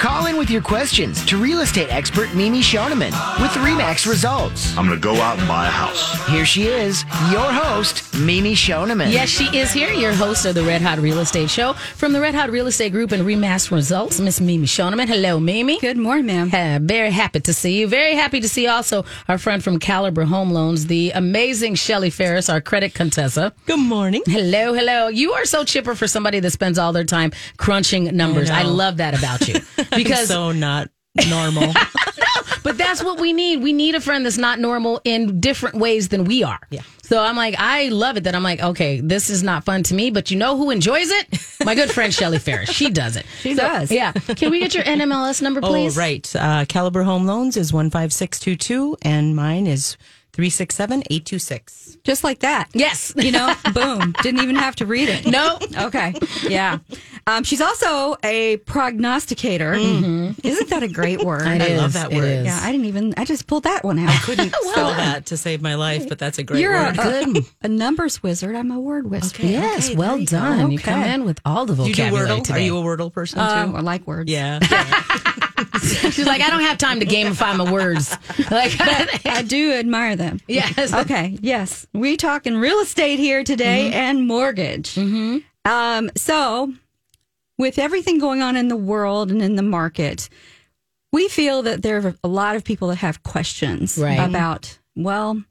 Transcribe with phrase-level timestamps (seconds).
[0.00, 4.74] Call in with your questions to real estate expert Mimi Shoneman with Remax Results.
[4.74, 6.26] I'm going to go out and buy a house.
[6.26, 9.12] Here she is, your host, Mimi Shoneman.
[9.12, 12.20] Yes, she is here, your host of the Red Hot Real Estate Show from the
[12.22, 15.06] Red Hot Real Estate Group and Remax Results, Miss Mimi Shoneman.
[15.06, 15.78] Hello, Mimi.
[15.80, 16.50] Good morning, ma'am.
[16.50, 17.86] Uh, very happy to see you.
[17.86, 22.48] Very happy to see also our friend from Caliber Home Loans, the amazing Shelly Ferris,
[22.48, 23.52] our credit contessa.
[23.66, 24.22] Good morning.
[24.24, 25.08] Hello, hello.
[25.08, 28.48] You are so chipper for somebody that spends all their time crunching numbers.
[28.48, 28.70] I, know.
[28.70, 29.56] love that about you
[29.96, 30.90] because so not
[31.28, 31.72] normal.
[32.62, 33.62] but that's what we need.
[33.62, 36.60] We need a friend that's not normal in different ways than we are.
[36.70, 36.82] Yeah.
[37.02, 39.94] So I'm like, I love it that I'm like, okay, this is not fun to
[39.94, 41.44] me, but you know who enjoys it?
[41.64, 42.70] My good friend Shelly Ferris.
[42.70, 43.26] She does it.
[43.40, 43.90] She does.
[43.90, 44.12] Yeah.
[44.12, 45.98] Can we get your NMLS number, please?
[45.98, 46.36] Oh, right.
[46.36, 49.96] Uh, Caliber Home Loans is 15622, and mine is
[50.40, 51.98] 367826.
[52.02, 52.68] Just like that.
[52.72, 53.12] Yes.
[53.20, 54.12] You know, boom.
[54.22, 55.26] Didn't even have to read it.
[55.26, 55.58] No.
[55.86, 56.14] Okay.
[56.48, 56.78] Yeah.
[57.26, 59.74] Um, she's also a prognosticator.
[59.74, 61.42] Isn't that a great word?
[61.46, 62.46] It I love that word.
[62.46, 64.08] Yeah, I didn't even, I just pulled that one out.
[64.08, 66.96] I couldn't spell that to save my life, but that's a great You're word.
[66.98, 68.56] a, a, a numbers wizard.
[68.56, 69.46] I'm a word whisperer.
[69.46, 70.38] Yes, Okay, well you go.
[70.38, 70.70] done.
[70.70, 72.44] You come in with all the Do you do vocabulary Wordle?
[72.44, 72.58] today.
[72.58, 73.44] Are you a Wordle person too?
[73.44, 74.30] Uh, I like words.
[74.30, 74.58] yeah.
[76.12, 78.16] She's like, I don't have time to gamify my words.
[78.50, 78.72] Like,
[79.26, 80.40] I do admire them.
[80.48, 80.92] yes.
[80.92, 81.38] Okay.
[81.40, 81.86] Yes.
[81.92, 84.94] We talking real estate here today and mortgage.
[84.94, 85.38] Mm-hmm.
[85.70, 86.72] Um, so
[87.58, 90.28] with everything going on in the world and in the market,
[91.12, 94.14] we feel that there are a lot of people that have questions Right.
[94.16, 95.42] about, well,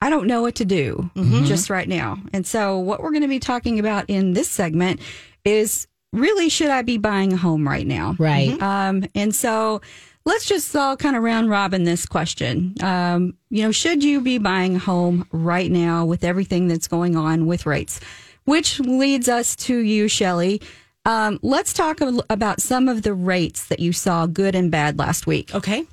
[0.00, 1.10] I don't know what to do
[1.44, 2.18] just right now.
[2.32, 5.00] And so what we're going to be talking about in this segment
[5.44, 8.16] is really should I be buying a home right now?
[8.18, 8.60] Right.
[8.60, 9.80] Um, and so
[10.24, 12.74] let's just all kind of round robin this question.
[12.82, 17.16] Um, you know, should you be buying a home right now with everything that's going
[17.16, 18.00] on with rates?
[18.44, 20.60] Which leads us to you, Shelly.
[21.04, 25.26] Um, let's talk about some of the rates that you saw, good and bad, last
[25.26, 25.54] week.
[25.54, 25.84] Okay.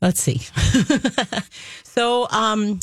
[0.00, 0.40] Let's see.
[1.82, 2.80] so, um,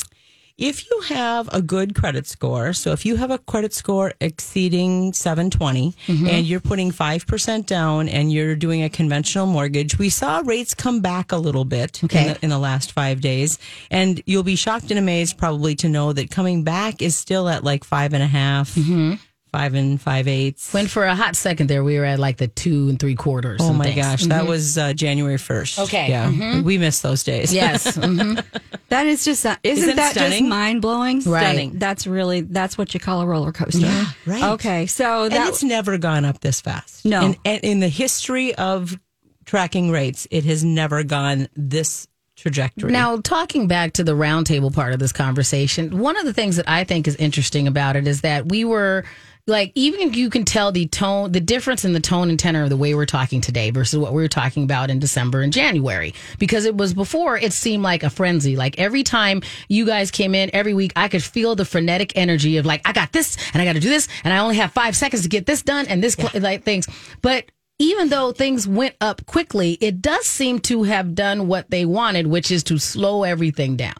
[0.62, 5.12] if you have a good credit score, so if you have a credit score exceeding
[5.12, 6.26] 720 mm-hmm.
[6.28, 11.00] and you're putting 5% down and you're doing a conventional mortgage, we saw rates come
[11.00, 12.20] back a little bit Okay.
[12.20, 13.58] in, the, in the last five days.
[13.90, 17.64] And you'll be shocked and amazed probably to know that coming back is still at
[17.64, 19.14] like five and a half, mm-hmm.
[19.52, 20.72] Five and five eighths.
[20.72, 23.60] When for a hot second there, we were at like the two and three quarters.
[23.62, 23.96] Oh and my things.
[23.96, 25.84] gosh, that was uh, January 1st.
[25.84, 26.08] Okay.
[26.08, 26.62] Yeah.
[26.62, 27.52] We missed those days.
[27.52, 27.96] Yes.
[27.96, 28.42] Mhm.
[28.88, 31.20] That is just, uh, isn't, Isn't that just mind blowing?
[31.20, 31.44] Right.
[31.44, 31.78] Stunning.
[31.78, 33.86] That's really, that's what you call a roller coaster.
[33.86, 34.42] Yeah, right.
[34.52, 34.84] Okay.
[34.86, 37.02] So And it's never gone up this fast.
[37.06, 37.22] No.
[37.22, 38.98] In, in in the history of
[39.46, 42.92] tracking rates, it has never gone this trajectory.
[42.92, 46.68] Now, talking back to the roundtable part of this conversation, one of the things that
[46.68, 49.04] I think is interesting about it is that we were
[49.46, 52.62] like, even if you can tell the tone, the difference in the tone and tenor
[52.62, 55.52] of the way we're talking today versus what we were talking about in December and
[55.52, 56.14] January.
[56.38, 58.54] Because it was before, it seemed like a frenzy.
[58.54, 62.56] Like every time you guys came in every week, I could feel the frenetic energy
[62.58, 64.72] of like, I got this and I got to do this and I only have
[64.72, 66.86] five seconds to get this done and this, cl- like things.
[67.20, 67.46] But
[67.80, 72.28] even though things went up quickly, it does seem to have done what they wanted,
[72.28, 73.94] which is to slow everything down.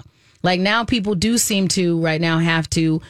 [0.45, 3.01] Like now, people do seem to right now have to,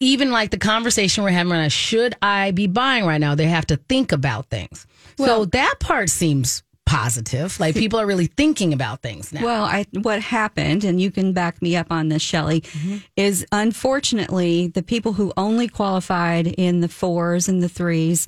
[0.00, 3.34] even like the conversation we're having right now, should I be buying right now?
[3.34, 4.86] They have to think about things.
[5.16, 7.58] so that part seems positive.
[7.58, 9.42] Like people are really thinking about things now.
[9.44, 12.96] Well, I, what happened, and you can back me up on this, Shelly, Mm-hmm.
[13.16, 18.26] is unfortunately the people who only qualified in the fours and the threes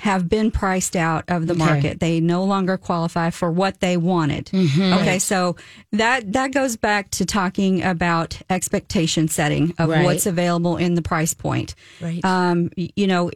[0.00, 2.00] have been priced out of the market.
[2.00, 4.46] They no longer qualify for what they wanted.
[4.46, 4.92] Mm-hmm.
[5.00, 5.56] Okay, so
[5.92, 10.04] that that goes back to talking about expectation setting of Right.
[10.04, 11.74] what's available in the price point.
[12.00, 12.24] Right.
[12.24, 13.30] Um, you know,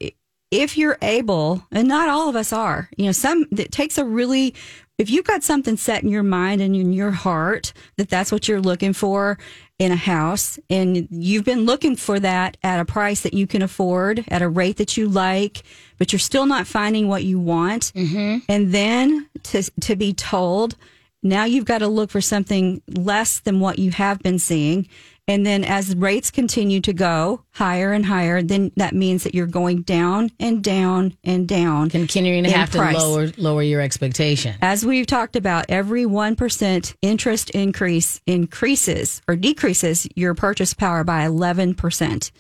[0.51, 4.05] if you're able, and not all of us are, you know, some it takes a
[4.05, 4.55] really
[4.99, 8.49] if you've got something set in your mind and in your heart that that's what
[8.49, 9.39] you're looking for
[9.79, 13.63] in a house and you've been looking for that at a price that you can
[13.63, 15.63] afford at a rate that you like
[15.99, 18.39] but you're still not finding what you want mm-hmm.
[18.49, 20.77] and then to to be told
[21.23, 24.87] now you've got to look for something less than what you have been seeing
[25.27, 29.47] and then as rates continue to go higher and higher then that means that you're
[29.47, 34.57] going down and down and down Continuing to have to lower lower your expectation.
[34.61, 41.27] As we've talked about, every 1% interest increase increases or decreases your purchase power by
[41.27, 42.31] 11%.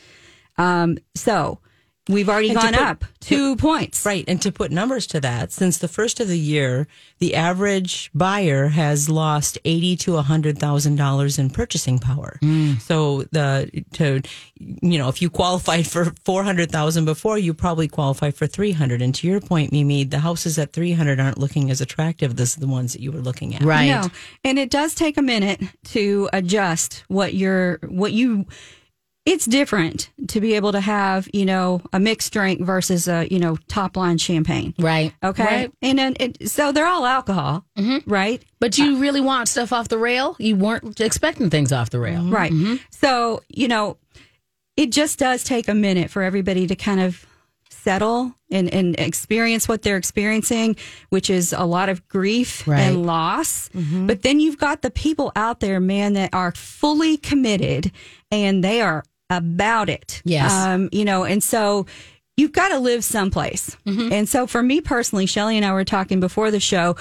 [0.56, 1.58] Um, so
[2.08, 4.04] we've already And gone put- up two points.
[4.04, 4.24] Right.
[4.28, 6.86] And to put numbers to that, since the first of the year,
[7.18, 12.38] the average buyer has lost eighty to hundred thousand dollars in purchasing power.
[12.42, 12.80] Mm.
[12.80, 14.20] So the to
[14.58, 18.72] you know, if you qualified for four hundred thousand before, you probably qualify for three
[18.72, 19.00] hundred.
[19.00, 22.56] And to your point, Mimi, the houses at three hundred aren't looking as attractive as
[22.56, 23.62] the ones that you were looking at.
[23.62, 23.86] Right.
[23.88, 24.08] No,
[24.44, 28.44] and it does take a minute to adjust what you're what you.
[29.26, 33.38] It's different to be able to have you know a mixed drink versus a you
[33.38, 34.74] know top line champagne.
[34.78, 35.14] Right.
[35.22, 35.72] Okay, Right.
[35.80, 38.08] and then it, so they're all alcohol, mm-hmm.
[38.10, 38.42] right?
[38.60, 40.36] But you uh, really want stuff off the rail?
[40.38, 42.24] You weren't expecting things off the rail.
[42.28, 42.52] Right.
[42.52, 42.76] Mm-hmm.
[42.90, 43.96] So, you know,
[44.76, 47.24] it just does take a minute for everybody to kind of
[47.70, 50.74] settle and, and experience what they're experiencing,
[51.10, 52.80] which is a lot of grief Right.
[52.80, 53.68] and loss.
[53.70, 54.06] Mm-hmm.
[54.06, 57.92] But then you've got the people out there, man, that are fully committed
[58.30, 60.22] and they are about it.
[60.24, 60.52] Yes.
[60.52, 61.86] Um, you know, and so
[62.36, 63.76] you've got to live someplace.
[64.12, 66.96] And so for me personally, Shelly and I were talking before the show.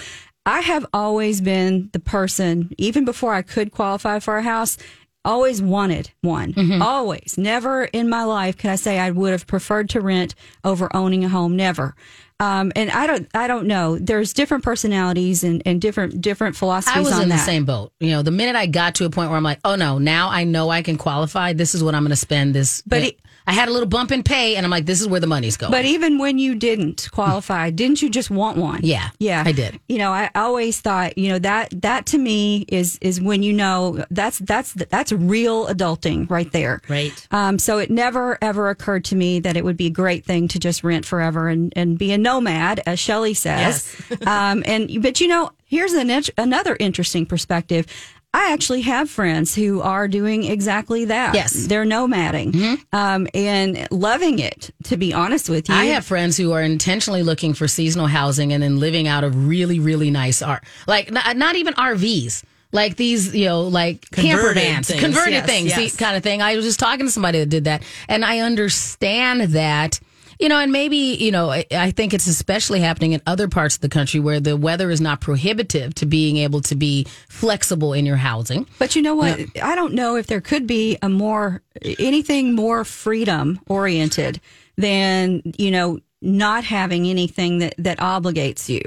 [0.46, 4.78] I have always been the person, even before I could qualify for a house,
[5.26, 6.82] always wanted one.
[6.82, 7.36] Always.
[7.38, 11.24] Never in my life could I say I would have preferred to rent over owning
[11.24, 11.56] a home.
[11.56, 11.96] Never.
[12.40, 13.98] Um, and I don't, I don't know.
[13.98, 17.38] There's different personalities and, and different, different philosophies I was on in that.
[17.38, 17.94] the same boat.
[18.02, 20.30] You know, the minute I got to a point where I'm like, oh no, now
[20.30, 21.54] I know I can qualify.
[21.54, 22.82] This is what I'm going to spend this.
[22.86, 25.20] But it- I had a little bump in pay, and I'm like, this is where
[25.20, 25.72] the money's going.
[25.72, 28.80] But even when you didn't qualify, didn't you just want one?
[28.84, 29.80] Yeah, yeah, I did.
[29.88, 33.54] You know, I always thought, you know, that that to me is is when you
[33.54, 36.82] know that's that's that's real adulting right there.
[36.88, 37.28] Right.
[37.32, 40.48] Um, so it never ever occurred to me that it would be a great thing
[40.50, 43.96] to just rent forever and and be a nomad, as Shelly says.
[44.26, 47.88] um, and but you know, here's an another interesting perspective.
[48.36, 51.36] I actually have friends who are doing exactly that.
[51.36, 51.56] Yes.
[51.56, 51.68] Mm-hmm.
[51.68, 55.76] They're nomading um, and loving it, to be honest with you.
[55.76, 59.48] I have friends who are intentionally looking for seasonal housing and then living out of
[59.48, 64.42] really, really nice art, like not, not even RVs, like these, you know, like camper
[64.42, 65.94] Converted vans, things, converted yes, things, yes.
[65.94, 66.42] the kind of thing.
[66.42, 70.00] I was just talking to somebody that did that, and I understand that.
[70.44, 73.76] You know, and maybe, you know, I, I think it's especially happening in other parts
[73.76, 77.94] of the country where the weather is not prohibitive to being able to be flexible
[77.94, 78.68] in your housing.
[78.78, 79.40] But you know what?
[79.62, 81.62] I don't know if there could be a more
[81.98, 84.42] anything more freedom oriented
[84.76, 88.82] than you know not having anything that that obligates you.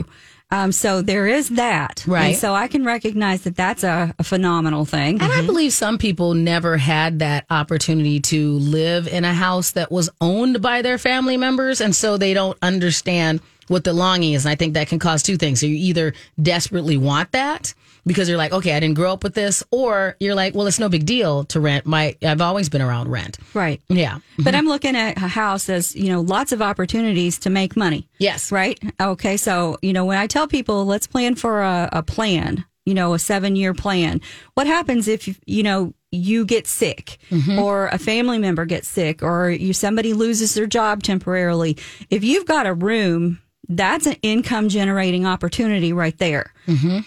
[0.51, 2.27] Um, so there is that, Right.
[2.29, 5.21] And so I can recognize that that's a, a phenomenal thing.
[5.21, 9.91] And I believe some people never had that opportunity to live in a house that
[9.91, 11.81] was owned by their family members.
[11.81, 14.45] And so they don't understand what the longing is.
[14.45, 15.59] And I think that can cause two things.
[15.61, 17.75] So you either desperately want that
[18.07, 20.79] because you're like, okay, I didn't grow up with this, or you're like, well, it's
[20.79, 21.87] no big deal to rent.
[21.87, 23.39] My, I've always been around rent.
[23.53, 23.83] Right.
[23.89, 24.21] Yeah.
[24.37, 24.57] But mm-hmm.
[24.57, 28.09] I'm looking at a house as, you know, lots of opportunities to make money.
[28.19, 28.53] Yes.
[28.53, 28.81] Right.
[29.01, 29.37] Okay.
[29.37, 33.15] So, you know, when I tell people, let's plan for a, a plan, you know,
[33.15, 34.21] a seven year plan,
[34.55, 37.59] what happens if, you know, you get sick mm-hmm.
[37.59, 41.77] or a family member gets sick or you, somebody loses their job temporarily?
[42.11, 46.53] If you've got a room, that's an income generating opportunity right there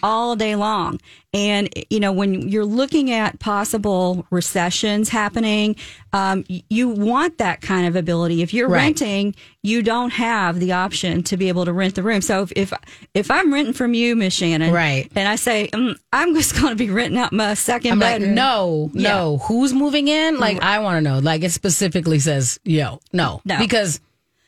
[0.02, 0.98] all day long.
[1.34, 5.76] And, you know, when you're looking at possible recessions happening,
[6.14, 8.40] um, you want that kind of ability.
[8.42, 8.84] If you're Right.
[8.84, 12.22] renting, you don't have the option to be able to rent the room.
[12.22, 12.72] So if, if,
[13.14, 15.10] if I'm renting from you, Miss Shannon, Right.
[15.14, 18.14] and I say, mm, I'm just going to be renting out my 2nd I'm like,
[18.20, 18.34] bedroom.
[18.34, 19.38] no, no.
[19.44, 20.38] Who's moving in?
[20.38, 21.18] Like, I want to know.
[21.18, 23.58] Like, it specifically says, yo, no, No.
[23.58, 24.00] because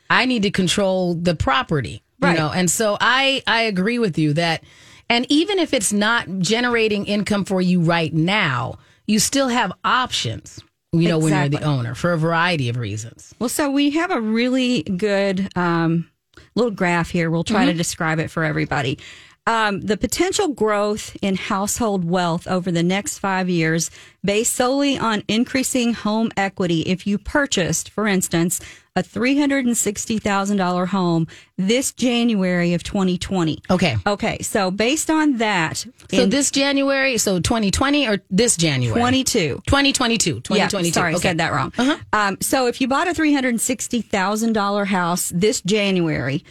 [0.09, 2.33] I need to control the property, Right.
[2.33, 2.51] you know.
[2.51, 4.63] And so I, I agree with you that,
[5.09, 10.59] and even if it's not generating income for you right now, you still have options.
[10.95, 13.33] You know, when you're the owner for a variety of reasons.
[13.39, 16.07] Well, so we have a really good um,
[16.53, 17.31] little graph here.
[17.31, 18.99] We'll try to describe it for everybody.
[19.45, 23.91] Um, the potential growth in household wealth over the next five years,
[24.23, 26.81] based solely on increasing home equity.
[26.81, 28.61] If you purchased, for instance,
[28.95, 33.59] a $360,000 home this January of 2020.
[33.69, 33.97] Okay.
[34.05, 34.37] Okay.
[34.41, 35.77] So based on that,
[36.11, 38.99] So in this January, so 2020 or this January?
[38.99, 40.41] 22, 2022.
[40.41, 40.87] 2022.
[40.87, 41.21] Yeah, sorry, I okay.
[41.21, 41.73] said that wrong.
[41.77, 46.43] Uh Um, so if you bought a three hundred sixty thousand dollar house this January,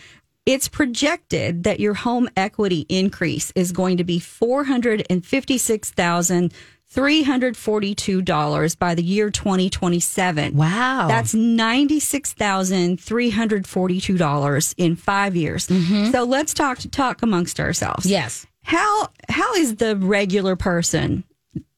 [0.47, 5.59] it's projected that your home equity increase is going to be four hundred and fifty
[5.59, 6.53] six thousand
[6.89, 10.57] three hundred forty two dollars by the year twenty twenty seven.
[10.57, 11.07] Wow.
[11.09, 15.69] That's ninety six thousand three hundred forty two dollars in five years.
[15.69, 16.11] Mm-hmm.
[16.11, 18.47] So let's talk talk amongst ourselves Yes.
[18.63, 21.25] how how is the regular person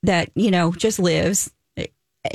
[0.02, 1.50] that you know just lives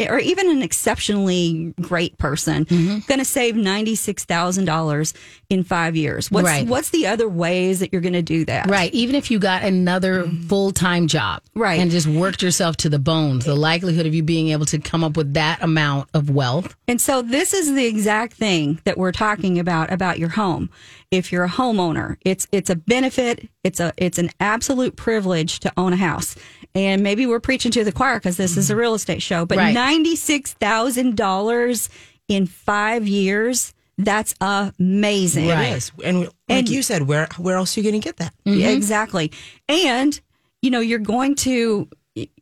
[0.07, 2.99] or even an exceptionally great person Mm-hmm.
[3.07, 5.13] going to save $96,000
[5.49, 6.29] in 5 years?
[6.31, 6.67] What's Right.
[6.67, 8.69] what's the other ways that you're going to do that?
[8.69, 8.93] Right.
[8.93, 11.41] Even if you got another full time job.
[11.55, 11.79] Right.
[11.79, 15.03] And just worked yourself to the bones, the likelihood of you being able to come
[15.03, 16.75] up with that amount of wealth.
[16.87, 20.69] And so this is the exact thing that we're talking about about your home.
[21.11, 25.73] If you're a homeowner, it's it's a benefit, it's a it's an absolute privilege to
[25.75, 26.35] own a house.
[26.75, 29.57] And maybe we're preaching to the choir because this is a real estate show, but
[29.57, 29.75] Right.
[29.75, 31.89] $96,000
[32.27, 35.47] in 5 years, that's amazing.
[35.47, 35.69] Right.
[35.71, 35.91] It is.
[36.03, 38.33] And like And- you said, where where else are you going to get that?
[38.45, 38.59] Mm-hmm.
[38.59, 39.31] Yeah, Exactly.
[39.67, 40.19] And
[40.61, 41.89] you know, you're going to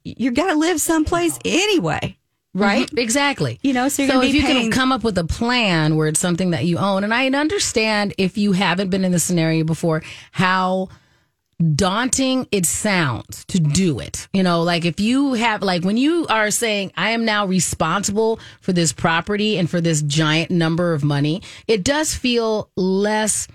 [0.03, 2.17] you're going to live someplace anyway,
[2.58, 2.88] right?
[2.88, 3.00] Mm-hmm.
[3.00, 3.60] Exactly.
[3.62, 6.20] You know, so you're so if you can come up with a plan where it's
[6.20, 10.04] something that you own, and I understand if you haven't been in this scenario before,
[10.32, 10.90] how
[11.76, 14.28] daunting it sounds to do it.
[14.34, 18.40] You know, like if you have, like when you are saying, I am now responsible
[18.62, 23.48] for this property and for this giant number of money, it does feel less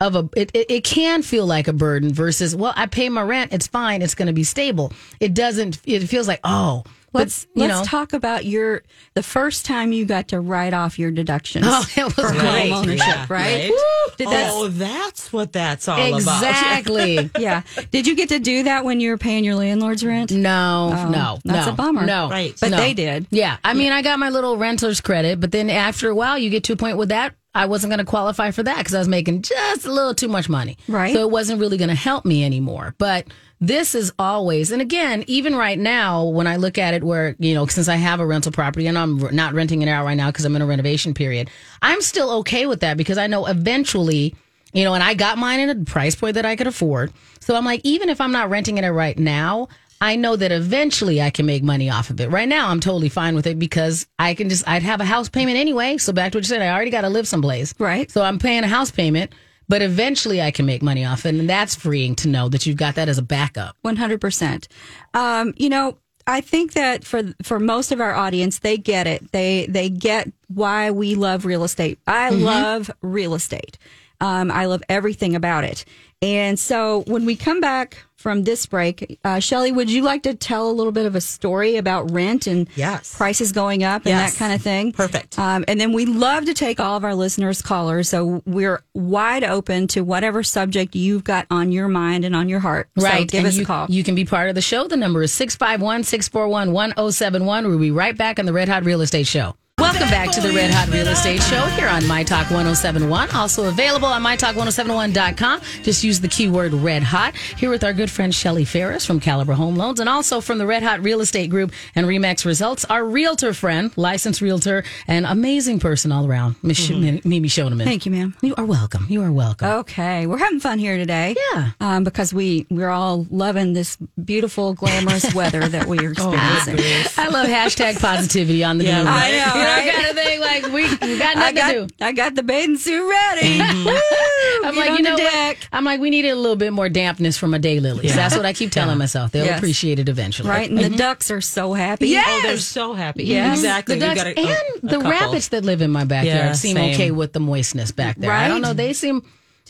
[0.00, 3.20] of a it, it, it can feel like a burden versus well i pay my
[3.20, 7.46] rent it's fine it's going to be stable it doesn't it feels like oh Let's
[7.46, 8.82] but, you let's know talk about your
[9.14, 12.70] the first time you got to write off your deductions Oh, it was for great.
[12.70, 13.70] home ownership, Yeah, right?
[13.70, 14.06] right.
[14.16, 16.16] Did that, oh, that's what that's all about.
[16.18, 17.62] exactly yeah.
[17.90, 20.30] Did you get to do that when you were paying your landlord's rent?
[20.30, 22.06] no no Oh, that's no, a bummer.
[22.06, 22.54] no Right.
[22.60, 22.76] But no.
[22.76, 23.26] they did.
[23.30, 26.50] yeah i mean i got my little renter's credit but then after a while you
[26.50, 28.98] get to a point with that I wasn't going to qualify for that because I
[28.98, 30.78] was making just a little too much money.
[30.86, 31.12] Right.
[31.12, 32.94] So it wasn't really going to help me anymore.
[32.98, 33.26] But
[33.60, 37.54] this is always, and again, even right now, when I look at it where, you
[37.54, 40.28] know, since I have a rental property and I'm not renting it out right now
[40.28, 41.50] because I'm in a renovation period,
[41.82, 44.34] I'm still okay with that because I know eventually,
[44.72, 47.12] you know, and I got mine at a price point that I could afford.
[47.40, 49.68] So I'm like, even if I'm not renting it right now,
[50.00, 52.30] I know that eventually I can make money off of it.
[52.30, 55.28] Right now, I'm totally fine with it because I can just, I'd have a house
[55.28, 55.98] payment anyway.
[55.98, 57.74] So back to what you said, I already got to live someplace.
[57.78, 58.10] Right.
[58.10, 59.34] So I'm paying a house payment,
[59.68, 61.34] but eventually I can make money off it.
[61.34, 63.76] And that's freeing to know that you've got that as a backup.
[63.82, 64.68] One hundred percent.
[65.12, 69.32] Um, you know, I think that for for most of our audience, they get it.
[69.32, 71.98] They they get why we love real estate.
[72.06, 73.78] I love real estate.
[74.20, 75.84] Um, I love everything about it.
[76.22, 80.34] And so when we come back from this break, uh, Shelly, would you like to
[80.34, 83.14] tell a little bit of a story about rent and Yes.
[83.16, 84.32] prices going up and Yes.
[84.34, 84.92] that kind of thing?
[84.92, 85.38] Perfect.
[85.38, 88.10] Um, and then we love to take all of our listeners' callers.
[88.10, 92.60] So we're wide open to whatever subject you've got on your mind and on your
[92.60, 92.88] heart.
[92.98, 93.26] So Right.
[93.26, 93.86] give and us you, a call.
[93.88, 94.86] You can be part of the show.
[94.86, 97.66] The number is 651 641 1071.
[97.68, 99.54] We'll be right back on the Red Hot Real Estate Show.
[99.80, 103.30] Welcome back to the Red Hot Real Estate Show here on My Talk 1071.
[103.30, 105.60] Also available on MyTalk1071.com.
[105.82, 107.34] Just use the keyword Red Hot.
[107.34, 110.66] Here with our good friend Shelly Ferris from Caliber Home Loans and also from the
[110.66, 115.80] Red Hot Real Estate Group and Remax Results, our realtor friend, licensed realtor, and amazing
[115.80, 117.84] person all around, Miss Sh- Mimi Shoneman.
[117.84, 118.36] Thank you, ma'am.
[118.42, 119.06] You are welcome.
[119.08, 119.66] You are welcome.
[119.68, 121.34] Okay, we're having fun here today.
[121.54, 121.70] Yeah.
[121.80, 126.78] um, because we we're all loving this beautiful, glamorous weather that we are experiencing.
[127.16, 129.32] I love hashtag positivity on the Yeah, right.
[129.32, 129.92] I know, right?
[129.94, 130.40] kind of thing.
[130.40, 131.94] Like we, we got I nothing got to do.
[132.04, 133.58] I got the bathing suit ready.
[133.58, 133.84] Mm-hmm.
[133.84, 134.68] Woo!
[134.68, 135.32] I'm Get like, you know the what?
[135.32, 135.58] deck.
[135.72, 138.04] I'm like, we needed a little bit more dampness from a daylilies.
[138.04, 138.16] Yeah.
[138.16, 139.30] That's what I keep telling myself.
[139.32, 139.58] They'll Yes.
[139.58, 140.48] appreciate it eventually.
[140.48, 142.08] Right, and the ducks are so happy.
[142.08, 142.24] Yeah.
[142.26, 143.24] Oh, they're so happy.
[143.24, 143.58] Yes.
[143.58, 143.98] Exactly.
[143.98, 145.10] The ducks got a- and a- a the couple.
[145.10, 146.94] rabbits that live in my backyard Yeah, seem same.
[146.94, 148.30] okay with the moistness back there.
[148.32, 148.72] I don't know.
[148.72, 149.22] They seem.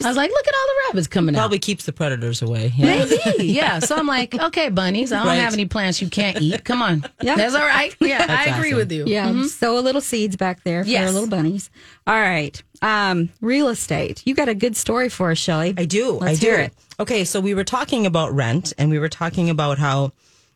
[0.02, 1.42] I was like, look at all the rabbits coming Probably out.
[1.42, 2.72] Probably keeps the predators away.
[2.76, 3.04] Yeah.
[3.06, 3.78] Maybe, yeah.
[3.90, 5.12] So I'm like, okay, bunnies.
[5.12, 5.36] I don't Right.
[5.36, 6.64] have any plants you can't eat.
[6.64, 7.36] Come on, Yeah.
[7.36, 7.94] that's all right.
[8.00, 8.76] Yeah, I agree awesome.
[8.78, 9.04] with you.
[9.06, 10.92] Yeah, sow a little seeds back there for Mm-hmm.
[10.92, 11.06] Yes.
[11.08, 11.70] our little bunnies.
[12.06, 14.22] All right, um, real estate.
[14.24, 15.74] You got a good story for us, Shelly.
[15.76, 16.12] I do.
[16.12, 16.54] Let's I do.
[16.54, 16.72] it.
[16.98, 20.12] Okay, so we were talking about rent and we were talking about how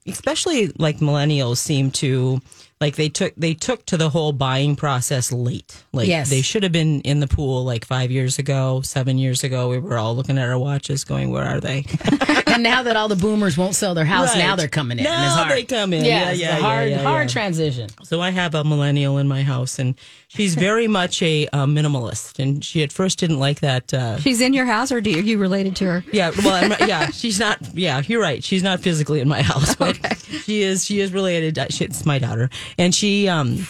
[0.07, 2.41] especially like millennials seem to
[2.85, 5.83] like they took they took to the whole buying process late.
[5.93, 6.29] Like Yes.
[6.31, 9.71] they should have been in the pool like 5 years ago, 7 years ago.
[9.71, 11.85] We were all looking at our watches going, "Where are they?"
[12.55, 14.39] And now that all the boomers won't sell their house, Right.
[14.47, 15.07] now they're coming in.
[15.07, 15.51] and Now it's hard.
[15.59, 16.05] they come in.
[16.05, 17.33] Yeah, Yeah, it's yeah, a hard, yeah, yeah, hard yeah.
[17.33, 17.89] transition.
[18.05, 19.97] So I have a millennial in my house, and
[20.29, 22.39] she's very much a, uh minimalist.
[22.39, 23.93] And she at first didn't like that.
[23.93, 26.05] Uh, She's in your house, or do you, are you related to her?
[26.13, 27.59] yeah, well, I'm, yeah, she's not.
[27.75, 28.45] Yeah, you're right.
[28.45, 29.99] She's not physically in my house, but
[30.45, 30.85] she is.
[30.85, 31.59] She is related.
[31.71, 33.29] she- It's my daughter, and she.
[33.29, 33.67] um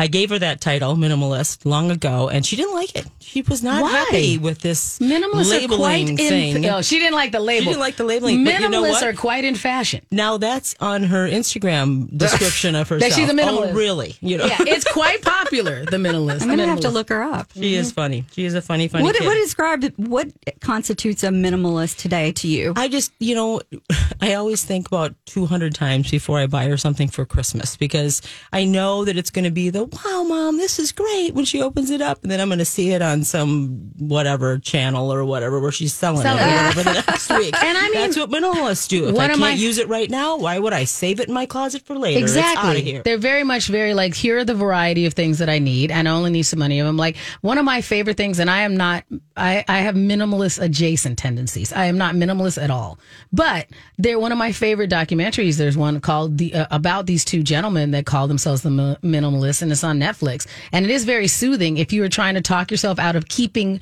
[0.00, 3.06] I gave her that title, minimalist, long ago, and she didn't like it.
[3.18, 3.90] She was not Why?
[3.90, 6.52] happy with this Minimalists are quite labeling in.
[6.54, 6.66] thing.
[6.70, 7.64] oh, she didn't like the label.
[7.64, 10.00] She didn't like the labeling, but Minimalists you know are quite in fashion.
[10.10, 13.00] now that's on her Instagram description of herself.
[13.10, 13.72] That she's a oh, minimalist.
[13.72, 14.16] Oh, really?
[14.22, 15.84] You know, Yeah, it's quite popular.
[15.84, 16.42] The minimalist.
[16.42, 17.50] I'm gonna have to look her up.
[17.52, 17.94] she is mm-hmm.
[17.94, 18.24] funny.
[18.32, 19.26] She is a funny, funny What kid.
[19.26, 20.28] what described what
[20.60, 22.72] constitutes a minimalist today to you?
[22.74, 23.60] I just, you know,
[24.22, 28.64] I always think about 200 times before I buy her something for Christmas because I
[28.64, 31.90] know that it's going to be the, wow, mom, this is great when she opens
[31.90, 32.22] it up.
[32.22, 35.92] And then I'm going to see it on some whatever channel or whatever where she's
[35.94, 37.54] selling, Selling it or whatever the next week.
[37.62, 39.08] And I mean- that's what minimalists do.
[39.08, 41.46] If I can't my- use it right now, why would I save it in my
[41.46, 42.20] closet for later?
[42.24, 42.82] It's Exactly.
[42.82, 43.02] here.
[43.04, 46.08] They're very much very like here are the variety of things that I need, and
[46.08, 46.96] I only need so many of them.
[46.96, 49.04] Like one of my favorite things, and I am not.
[49.36, 51.72] I I have minimalist adjacent tendencies.
[51.72, 52.98] I am not minimalist at all.
[53.32, 53.68] But
[53.98, 55.56] they're one of my favorite documentaries.
[55.56, 59.62] There's one called the uh, about these two gentlemen that call themselves the mi- minimalists,
[59.62, 60.46] and it's on Netflix.
[60.72, 63.80] And it is very soothing if you are trying to talk yourself out of keeping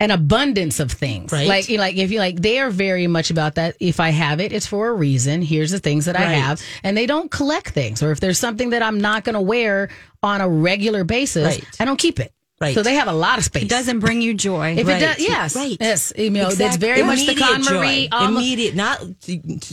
[0.00, 1.30] an abundance of things.
[1.30, 1.46] Right.
[1.46, 3.76] Like, like if you like, they are very much about that.
[3.80, 5.42] If I have it, it's for a reason.
[5.42, 8.02] Here's the things that I have, and they don't collect things.
[8.02, 9.90] Or if there's something that I'm not going to wear
[10.22, 11.64] on a regular basis, Right.
[11.78, 12.32] I don't keep it.
[12.60, 12.74] Right.
[12.74, 13.62] So they have a lot of space.
[13.62, 14.74] It doesn't bring you joy.
[14.76, 15.00] If Right.
[15.02, 15.76] it does, yes, Right.
[15.80, 16.12] yes.
[16.14, 16.88] You know, that's Exactly.
[16.88, 18.08] very much the Immediate Con Marie.
[18.12, 18.24] joy.
[18.26, 19.00] Immediate, not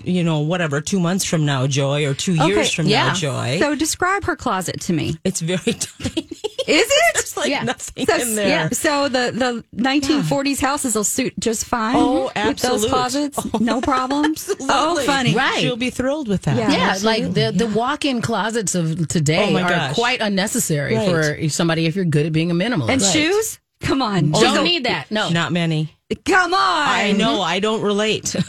[0.06, 0.80] you know whatever.
[0.80, 3.08] Two months from now, joy, or two years from yeah.
[3.08, 3.60] now, joy.
[3.60, 5.18] So describe her closet to me.
[5.26, 6.30] it's very tiny.
[6.68, 7.14] Is it?
[7.14, 7.64] There's like Yeah.
[7.64, 8.48] nothing So, in there.
[8.48, 12.50] yeah, so the, the 1940s houses will suit just fine Oh, absolutely.
[12.50, 13.34] with those absolute.
[13.34, 13.50] closets.
[13.54, 13.58] Oh.
[13.60, 14.54] No problems.
[14.70, 15.34] Oh, funny.
[15.34, 15.60] Right.
[15.62, 16.58] She'll be thrilled with that.
[16.58, 16.72] Yeah.
[16.72, 19.96] yeah, like the the walk-in closets of today Oh are gosh.
[19.96, 21.10] quite unnecessary Right.
[21.10, 22.90] for somebody if you're good at being a minimalist.
[22.90, 23.12] And Right.
[23.14, 23.60] shoes?
[23.82, 24.32] Come on.
[24.32, 25.10] Don't Just- need that.
[25.10, 25.30] No.
[25.30, 25.94] Not many.
[26.26, 26.88] Come on.
[26.90, 27.42] I know.
[27.42, 28.36] I don't relate.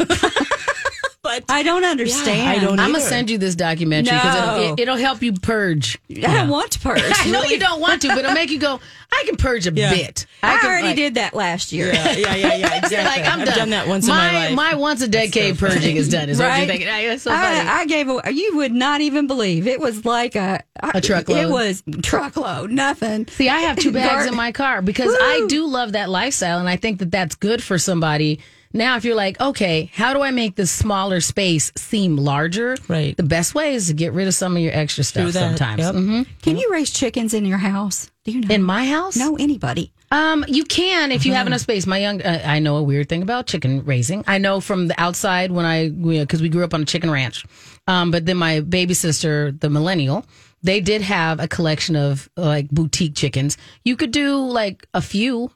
[1.28, 2.48] but I don't understand.
[2.48, 4.60] I don't I'm gonna send you this documentary because No.
[4.62, 5.98] it'll, it, it'll help you purge.
[6.10, 7.02] I don't want to purge.
[7.04, 8.80] I know you don't want to, but it'll make you go.
[9.12, 9.90] I can purge a Yeah.
[9.92, 10.26] bit.
[10.42, 11.92] I, can, already like- did that last year.
[11.92, 12.74] yeah, yeah, yeah, yeah.
[12.78, 12.96] Exactly.
[13.22, 13.56] Like I'm I've done.
[13.58, 14.54] done that once my, in my life.
[14.54, 16.28] My once a decade purging is done.
[16.30, 16.58] Is what Right.
[16.60, 16.88] you're thinking.
[16.88, 17.30] Ay, That's so.
[17.32, 21.38] I, I gave a, you would not even believe it was like a A truckload.
[21.38, 23.26] It was truckload, nothing.
[23.28, 26.58] See, I have two bags Gar- in my car because I do love that lifestyle,
[26.58, 28.40] and I think that that's good for somebody.
[28.72, 32.76] Now, if you're like, okay, how do I make this smaller space seem larger?
[32.86, 33.16] Right.
[33.16, 35.32] The best way is to get rid of some of your extra stuff.
[35.32, 35.94] Sometimes Yep.
[35.94, 36.26] Mhm.
[36.42, 38.10] Can you raise chickens in your house?
[38.24, 38.54] Do you know?
[38.54, 39.92] in my house, no, anybody.
[40.10, 41.86] Um, you can if you have enough space.
[41.86, 44.22] My young, uh, I know a weird thing about chicken raising.
[44.26, 47.44] I know from the outside when I, because we grew up on a chicken ranch.
[47.86, 50.24] Um, but then my baby sister, the millennial,
[50.62, 53.56] they did have a collection of like boutique chickens.
[53.84, 55.50] You could do like a few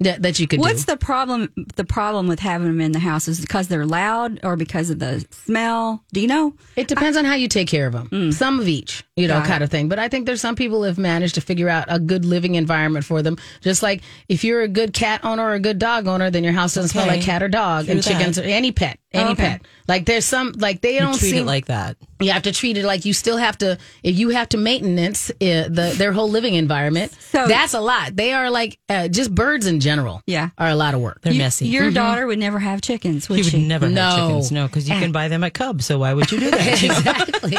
[0.00, 0.92] that, that you could What's do.
[0.92, 1.52] the problem?
[1.76, 4.98] The problem with having them in the house is because they're loud or because of
[5.00, 6.04] the smell.
[6.12, 6.54] Do you know?
[6.76, 8.32] It depends on how you take care of them.
[8.32, 9.48] Some of each, you know, Got it.
[9.48, 9.88] kind of thing.
[9.88, 12.54] But I think there's some people who have managed to figure out a good living
[12.54, 13.38] environment for them.
[13.60, 16.52] Just like if you're a good cat owner or a good dog owner, then your
[16.52, 17.86] house doesn't smell like cat or dog.
[17.86, 18.08] True and that.
[18.08, 19.42] chickens or any pet, any Okay.
[19.42, 19.62] pet.
[19.88, 21.96] Like there's some like they You don't treat seem it like that.
[22.20, 25.30] you have to treat it like you still have to if you have to maintenance
[25.30, 25.34] uh,
[25.68, 27.12] the their whole living environment.
[27.30, 28.14] So- that's a lot.
[28.14, 29.87] They are like uh, just birds in general.
[30.26, 30.50] Yeah.
[30.58, 31.20] are a lot of work.
[31.22, 31.66] They're You- messy.
[31.68, 31.94] Your mm-hmm.
[31.94, 34.02] daughter would never have chickens, would She would never No.
[34.02, 34.52] have chickens.
[34.52, 35.12] No, because you can eh.
[35.12, 35.82] buy them at Cub.
[35.82, 36.82] So why would you do that?
[36.82, 37.56] Exactly.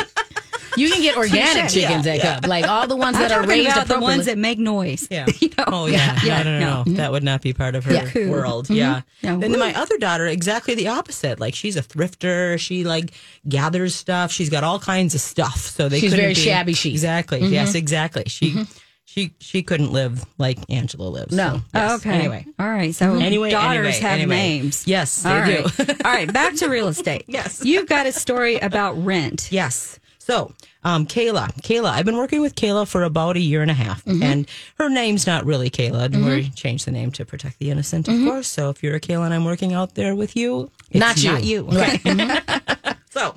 [0.77, 3.49] You can get organic chickens at Cub, like all the ones I'm that are talking
[3.49, 4.15] raised about the appropriately.
[4.17, 5.07] ones that make noise.
[5.11, 5.25] Yeah.
[5.39, 5.63] You know?
[5.67, 6.17] Oh yeah.
[6.23, 6.93] No, no, no, no.
[6.93, 8.09] That would not be part of her Yeah.
[8.09, 8.29] Cool.
[8.29, 8.65] world.
[8.65, 8.75] Mm-hmm.
[8.75, 9.01] Yeah.
[9.23, 9.33] No.
[9.33, 11.39] And then my other daughter, exactly the opposite.
[11.39, 12.57] Like she's a thrifter.
[12.59, 13.11] She like
[13.47, 14.31] gathers stuff.
[14.31, 15.57] She's got all kinds of stuff.
[15.57, 16.93] So they She's couldn't very be- shabby chic.
[16.93, 17.41] Exactly.
[17.41, 17.53] Mm-hmm.
[17.53, 17.75] Yes.
[17.75, 18.23] Exactly.
[18.27, 18.65] She.
[19.11, 21.33] She she couldn't live like Angela lives.
[21.35, 21.57] No.
[21.57, 21.99] So, yes.
[21.99, 22.11] Okay.
[22.11, 22.45] Anyway.
[22.59, 22.93] All right.
[22.93, 24.35] So Anyway, daughters anyway, have anyway.
[24.35, 24.87] names.
[24.87, 25.63] Yes, they All do.
[26.05, 26.31] All right.
[26.31, 27.25] Back to real estate.
[27.27, 27.65] Yes.
[27.65, 29.51] You've got a story about rent.
[29.51, 29.99] Yes.
[30.19, 33.73] So, um, Kayla, Kayla, I've been working with Kayla for about a year and a
[33.73, 34.21] half, Mm-hmm.
[34.21, 36.13] and her name's not really Kayla.
[36.23, 38.47] We changed the name to protect the innocent, of course.
[38.47, 41.31] So, if you're a Kayla and I'm working out there with you, it's Not you.
[41.31, 41.63] Not you.
[41.63, 42.95] Right.
[43.11, 43.35] So,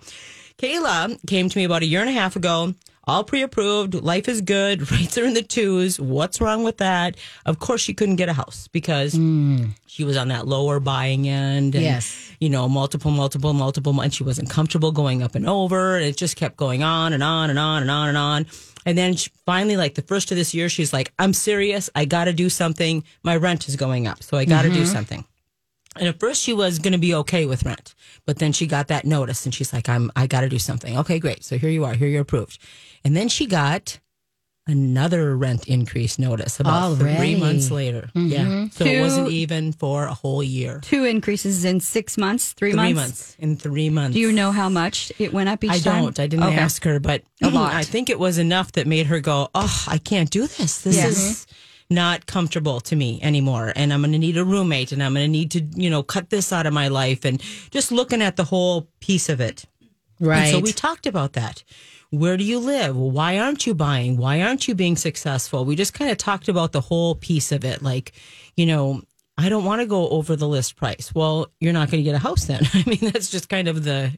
[0.63, 2.75] Kayla came to me about a year and a half ago.
[3.05, 3.95] All pre-approved.
[3.95, 4.89] Life is good.
[4.93, 5.99] Rates are in the twos.
[5.99, 7.17] What's wrong with that?
[7.45, 9.65] Of course, she couldn't get a house because hmm.
[9.89, 11.75] she was on that lower buying end.
[11.75, 12.31] And, Yes.
[12.39, 15.99] You know, multiple, multiple, multiple, and she wasn't comfortable going up and over.
[15.99, 18.47] It just kept going on and on and on and on and on.
[18.87, 21.89] And then she, finally, like the first of this year, she's like, "I'm serious.
[21.95, 23.05] I got to do something.
[23.23, 24.93] My rent is going up, so I got to do mm-hmm.
[24.93, 25.25] something."
[25.97, 27.95] And at first she was going to be okay with rent,
[28.27, 30.97] but then she got that notice and she's like, I'm, I got to do something.
[30.99, 31.45] Okay, great.
[31.45, 31.93] So here you are.
[31.95, 32.59] Here you're approved.
[33.05, 33.99] And then she got
[34.67, 37.17] another rent increase notice about Already.
[37.17, 38.09] three months later.
[38.15, 38.29] Mm-hmm.
[38.29, 38.69] Yeah.
[38.71, 40.79] So it wasn't even for a whole year.
[40.83, 42.97] Two increases in six months, three, Three months.
[42.97, 43.37] months.
[43.41, 44.15] In three months.
[44.15, 46.03] Do you know how much it went up each I time?
[46.05, 46.21] don't.
[46.21, 46.57] I didn't Okay.
[46.59, 47.75] ask her, but A lot.
[47.75, 50.83] I think it was enough that made her go, "Oh, I can't do this.
[50.83, 51.53] This is mm-hmm.
[51.95, 55.27] Not comfortable to me anymore, and I'm going to need a roommate, and I'm going
[55.27, 58.37] to need to, you know, cut this out of my life." And just looking at
[58.37, 59.65] the whole piece of it,
[60.23, 60.45] Right.
[60.45, 61.65] And so we talked about that.
[62.11, 62.97] Where do you live?
[62.97, 64.17] Why aren't you buying?
[64.17, 65.65] Why aren't you being successful?
[65.65, 67.83] We just kind of talked about the whole piece of it.
[67.83, 68.13] Like,
[68.57, 69.03] you know,
[69.37, 71.13] I don't want to go over the list price.
[71.13, 72.63] Well, you're not going to get a house then.
[72.75, 74.17] I mean, that's just kind of the,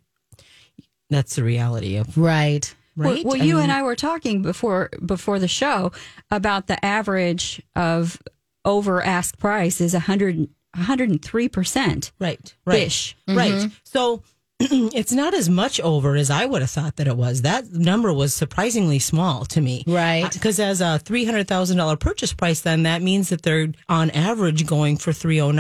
[1.09, 2.75] that's the reality of, right.
[2.97, 3.25] Right?
[3.25, 5.93] Well, well you and I were talking before before the show
[6.31, 8.21] about the average of
[8.65, 12.13] over ask price is 100 103%.
[12.19, 13.17] Right, right, Ish.
[13.29, 13.53] right.
[13.53, 13.69] Mm-hmm.
[13.85, 14.23] So
[14.61, 17.43] it's not as much over as I would have thought that it was.
[17.43, 20.33] That number was surprisingly small to me, Right.
[20.33, 24.11] Because as a three hundred thousand dollar purchase price, then that means that they're on
[24.11, 25.51] average going for three oh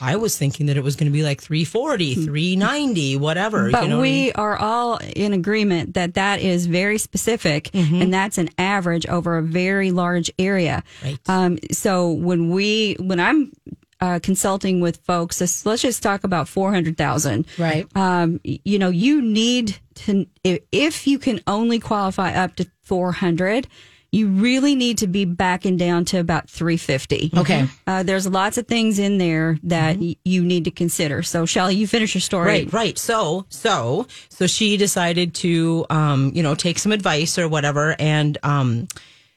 [0.00, 3.70] I was thinking that it was going to be like 340, 390, whatever.
[3.70, 4.32] But you know what I we mean?
[4.34, 8.02] are all in agreement that that is very specific Mm-hmm.
[8.02, 10.82] and that's an average over a very large area.
[11.02, 11.18] Right.
[11.28, 13.52] Um, so when we, when I'm
[14.02, 17.46] uh, consulting with folks, let's, let's just talk about 400,000.
[17.56, 17.86] Right.
[17.94, 23.68] Um, you know, you need to, if, you can only qualify up to 400,
[24.10, 27.30] you really need to be backing down to about 350.
[27.36, 27.68] Okay.
[27.86, 31.22] Uh, there's lots of things in there that y- you need to consider.
[31.22, 32.48] So, Shelly, you finish your story.
[32.48, 32.98] Right, right.
[32.98, 38.36] So, so, so she decided to, um, you know, take some advice or whatever, and
[38.42, 38.88] um,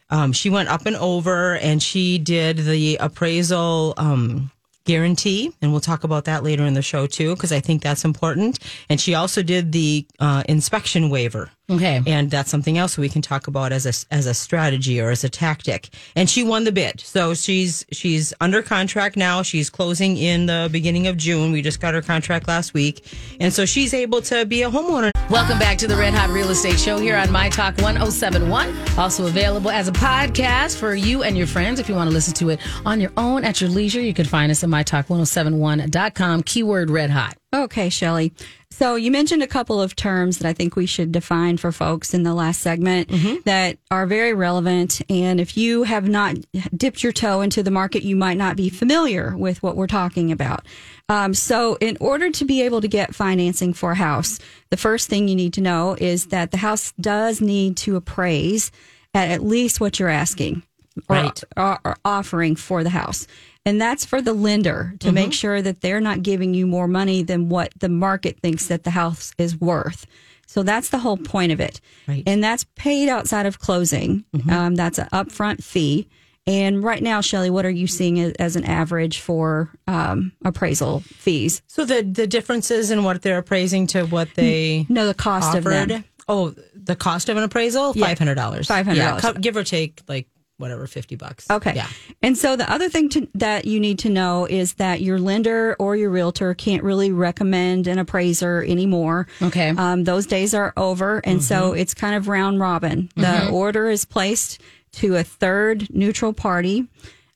[0.09, 4.51] um, she went up and over, and she did the appraisal um,
[4.85, 8.05] guarantee, and we'll talk about that later in the show too, because I think that's
[8.05, 8.59] important.
[8.89, 11.51] And she also did the uh, inspection waiver.
[11.67, 12.01] Okay.
[12.05, 15.23] And that's something else we can talk about as a as a strategy or as
[15.23, 15.89] a tactic.
[16.15, 19.41] And she won the bid, so she's she's under contract now.
[19.41, 21.51] She's closing in the beginning of June.
[21.51, 25.09] We just got her contract last week, and so she's able to be a homeowner.
[25.31, 28.75] Welcome back to the Red Hot Real Estate Show here on My Talk 1071.
[28.99, 31.79] Also available as a podcast for you and your friends.
[31.79, 34.25] If you want to listen to it on your own at your leisure, you can
[34.25, 37.35] find us at mytalk1071.com, keyword red hot.
[37.55, 38.33] Okay, Shelly.
[38.77, 42.13] So you mentioned a couple of terms that I think we should define for folks
[42.13, 43.09] in the last segment
[43.45, 45.01] that are very relevant.
[45.09, 46.35] And if you have not
[46.75, 50.29] dipped your toe into the market, you might not be familiar with what we're talking
[50.29, 50.65] about.
[51.07, 54.39] Um, so in order to be able to get financing for a house,
[54.71, 58.73] the first thing you need to know is that the house does need to appraise
[59.13, 60.63] at at least what you're asking
[61.07, 61.43] or, Right.
[61.55, 63.25] or, or offering for the house.
[63.65, 65.15] And that's for the lender to Mm-hmm.
[65.15, 68.83] make sure that they're not giving you more money than what the market thinks that
[68.83, 70.05] the house is worth.
[70.47, 71.81] So that's the whole point of it.
[72.07, 72.23] Right.
[72.27, 74.23] And that's paid outside of closing.
[74.49, 76.07] Um, that's an upfront fee.
[76.47, 81.63] And right now, Shelly, what are you seeing as, an average for um, appraisal fees?
[81.65, 85.65] So the the differences in what they're appraising to what they No, the cost of
[85.65, 85.89] offered.
[85.89, 86.03] them.
[86.27, 88.05] Oh, the cost of an appraisal Yeah.
[88.05, 88.67] five hundred dollars.
[88.67, 88.95] $500.
[88.95, 91.49] Yeah, give or take like whatever fifty bucks.
[91.49, 91.73] Okay.
[91.75, 91.87] Yeah.
[92.21, 95.75] And so the other thing to, that you need to know is that your lender
[95.79, 99.27] or your realtor can't really recommend an appraiser anymore.
[99.41, 99.69] Okay.
[99.69, 101.19] Um, those days are over.
[101.25, 101.79] And so Mm-hmm.
[101.79, 103.09] it's kind of round robin.
[103.15, 104.61] The order is placed
[104.93, 106.87] to a third neutral party.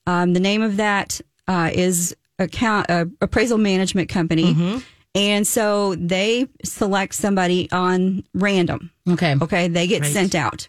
[0.08, 4.53] Um, the name of that uh, is account uh, appraisal management company.
[4.53, 4.77] Mm-hmm.
[5.15, 8.91] And so they select somebody on random.
[9.10, 9.36] Okay.
[9.41, 10.13] Okay, they get Right.
[10.13, 10.67] sent out.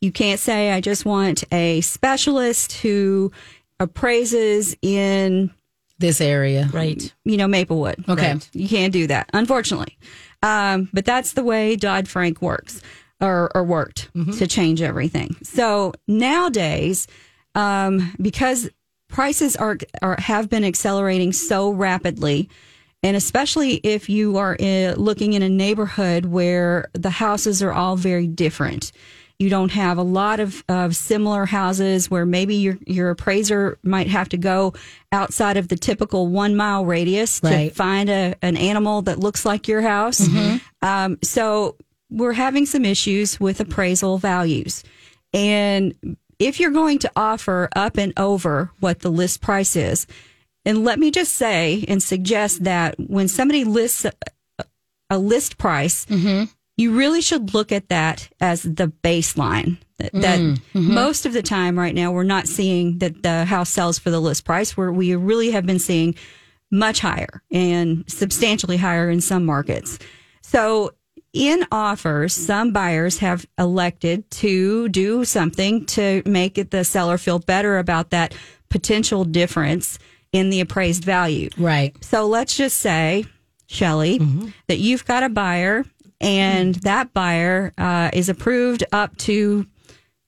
[0.00, 3.32] You can't say, I just want a specialist who
[3.78, 5.50] appraises in,
[5.98, 6.68] This area.
[6.72, 7.12] Right.
[7.24, 8.04] you know, Maplewood.
[8.08, 8.32] Okay.
[8.32, 8.50] Right.
[8.52, 9.98] You can't do that, unfortunately.
[10.42, 12.80] Um, but that's the way Dodd Frank works
[13.20, 14.08] or, or worked
[14.38, 15.36] to change everything.
[15.42, 17.06] So nowadays,
[17.54, 18.70] um, because
[19.08, 22.48] prices are, are have been accelerating so rapidly,
[23.02, 27.96] and especially if you are uh, looking in a neighborhood where the houses are all
[27.96, 28.92] very different.
[29.40, 34.06] You don't have a lot of, of similar houses where maybe your your appraiser might
[34.08, 34.74] have to go
[35.10, 37.70] outside of the typical one mile radius Right.
[37.70, 40.20] to find a, an animal that looks like your house.
[40.82, 41.76] Um, so
[42.10, 44.84] we're having some issues with appraisal values.
[45.32, 45.94] And
[46.38, 50.06] if you're going to offer up and over what the list price is,
[50.66, 54.12] and let me just say and suggest that when somebody lists a,
[55.08, 56.04] a list price,
[56.80, 59.76] you really should look at that as the baseline.
[59.98, 60.94] That, that mm, mm-hmm.
[60.94, 64.18] most of the time right now, we're not seeing that the house sells for the
[64.18, 66.14] list price, where we really have been seeing
[66.70, 69.98] much higher and substantially higher in some markets.
[70.40, 70.92] So
[71.34, 77.40] in offers, some buyers have elected to do something to make it the seller feel
[77.40, 78.34] better about that
[78.70, 79.98] potential difference
[80.32, 81.50] in the appraised value.
[81.58, 81.94] Right.
[82.02, 83.26] So let's just say,
[83.66, 84.48] Shelly, mm-hmm.
[84.68, 85.84] that you've got a buyer
[86.20, 89.66] and that buyer uh, is approved up to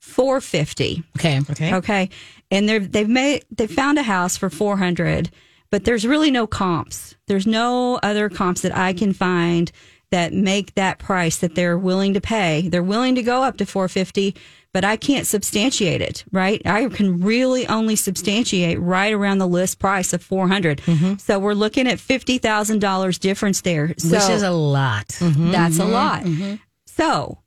[0.00, 1.02] 450.
[1.16, 1.40] Okay.
[1.50, 1.74] Okay.
[1.74, 2.08] Okay.
[2.50, 5.30] And they've they've made they found a house for 400,
[5.70, 7.14] but there's really no comps.
[7.26, 9.70] There's no other comps that I can find
[10.10, 12.68] that make that price that they're willing to pay.
[12.68, 14.36] They're willing to go up to 450,
[14.72, 16.62] but I can't substantiate it, right?
[16.64, 20.78] I can really only substantiate right around the list price of 400.
[20.78, 21.16] Mm-hmm.
[21.16, 23.94] So we're looking at $50,000 difference there.
[23.98, 25.08] So Which is a lot.
[25.08, 25.50] Mm-hmm.
[25.50, 26.52] that's a mm-hmm.
[26.52, 26.58] lot.
[26.86, 27.38] So,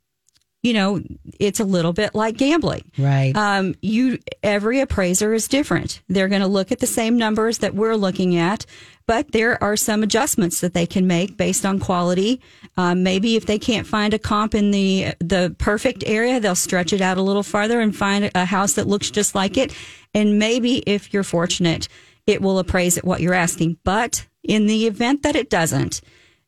[0.62, 1.00] you know,
[1.38, 2.90] it's a little bit like gambling.
[2.98, 3.36] Right.
[3.36, 6.02] Um, you every appraiser is different.
[6.08, 8.66] They're going to look at the same numbers that we're looking at,
[9.06, 12.40] but there are some adjustments that they can make based on quality.
[12.78, 16.92] Um, maybe if they can't find a comp in the the perfect area, they'll stretch
[16.92, 19.74] it out a little farther and find a house that looks just like it.
[20.14, 21.88] And maybe if you're fortunate,
[22.26, 23.78] it will appraise at what you're asking.
[23.84, 26.00] But in the event that it doesn't,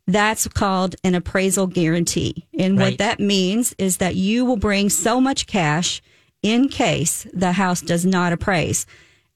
[0.07, 2.47] that's called an appraisal guarantee.
[2.59, 6.01] And what that means is that you will bring so much cash
[6.43, 8.87] in case the house does not appraise.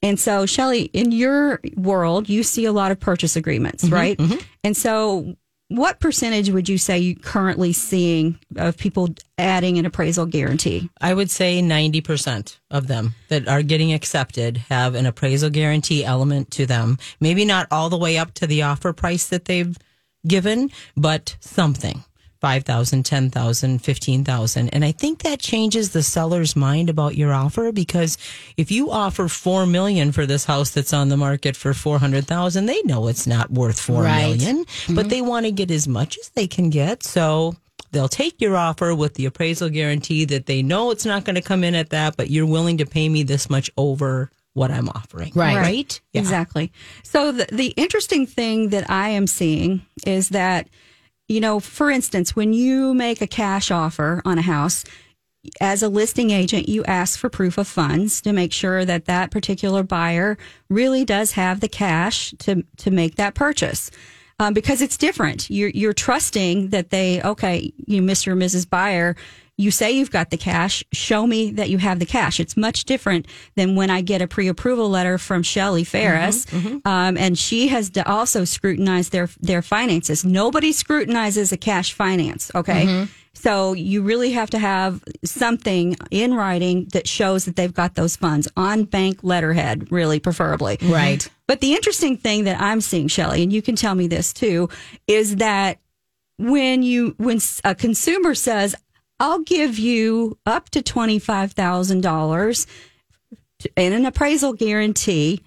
[0.05, 4.18] And so, Shelly, in your world, you see a lot of purchase agreements, right?
[4.64, 5.37] And so,
[5.76, 9.08] what percentage would you say you currently seeing of people
[9.38, 10.90] adding an appraisal guarantee?
[11.00, 16.50] I would say 90% of them that are getting accepted have an appraisal guarantee element
[16.52, 16.98] to them.
[17.20, 19.76] Maybe not all the way up to the offer price that they've
[20.26, 22.04] given, but something.
[22.42, 24.68] 5,000, 10,000, 15,000.
[24.70, 28.18] And I think that changes the seller's mind about your offer because
[28.57, 32.83] if you offer 4 million for this house that's on the market for 400,000, they
[32.83, 34.26] know it's not worth four Right.
[34.26, 35.09] million, but mm-hmm.
[35.09, 37.05] they want to get as much as they can get.
[37.05, 37.55] So
[37.92, 41.42] they'll take your offer with the appraisal guarantee that they know it's not going to
[41.42, 44.88] come in at that, but you're willing to pay me this much over what I'm
[44.88, 45.31] offering.
[45.37, 45.57] Right.
[45.57, 46.00] Right?
[46.12, 46.22] Yeah.
[46.22, 46.72] Exactly.
[47.05, 50.66] So the, the interesting thing that I am seeing is that,
[51.33, 54.85] you know, for instance, when you make a cash offer on a house,
[55.61, 59.31] as a listing agent, you ask for proof of funds to make sure that that
[59.31, 63.90] particular buyer really does have the cash to to make that purchase.
[64.38, 65.51] Um, because it's different.
[65.51, 68.29] You're you're trusting that they okay, you Mr.
[68.29, 68.68] or Mrs.
[68.68, 69.16] Buyer,
[69.58, 70.82] you say you've got the cash.
[70.92, 72.40] Show me that you have the cash.
[72.40, 76.88] It's much different than when I get a pre-approval letter from Shelly Ferris, mm-hmm, mm-hmm.
[76.88, 80.24] um, and she has also scrutinized their their finances.
[80.24, 82.50] Nobody scrutinizes a cash finance.
[82.54, 82.86] Okay.
[82.86, 83.04] Mm-hmm.
[83.34, 88.14] So you really have to have something in writing that shows that they've got those
[88.14, 90.76] funds on bank letterhead, really preferably.
[90.82, 91.28] Right.
[91.46, 94.68] But the interesting thing that I'm seeing, Shelly, and you can tell me this too,
[95.06, 95.78] is that
[96.38, 98.74] when you when a consumer says,
[99.22, 102.66] "I'll give you up to twenty five thousand dollars
[103.76, 105.40] in an appraisal guarantee,"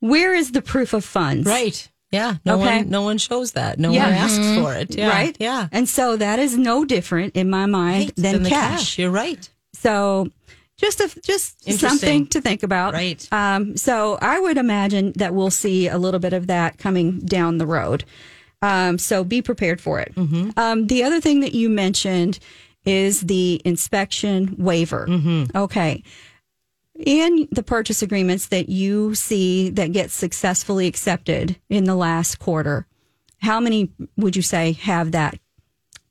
[0.00, 1.46] where is the proof of funds?
[1.46, 1.88] Right.
[2.10, 2.36] Yeah.
[2.44, 2.78] No Okay.
[2.78, 3.78] one no one shows that.
[3.78, 4.04] No Yeah.
[4.06, 4.96] one asks for it.
[4.96, 5.08] Yeah.
[5.10, 5.36] Right?
[5.38, 5.68] Yeah.
[5.72, 8.16] And so that is no different in my mind Right.
[8.16, 8.98] than Than the cash.
[8.98, 9.46] You're right.
[9.74, 10.30] So
[10.78, 12.94] just a, just something to think about.
[12.94, 13.26] Right.
[13.32, 17.58] Um, so I would imagine that we'll see a little bit of that coming down
[17.58, 18.04] the road.
[18.62, 20.12] Um, so be prepared for it.
[20.16, 20.50] Mm-hmm.
[20.56, 22.38] Um, the other thing that you mentioned
[22.88, 25.06] is the inspection waiver.
[25.08, 25.56] Mm-hmm.
[25.56, 26.02] Okay.
[26.98, 32.86] In the purchase agreements that you see that get successfully accepted in the last quarter,
[33.40, 35.38] how many would you say have that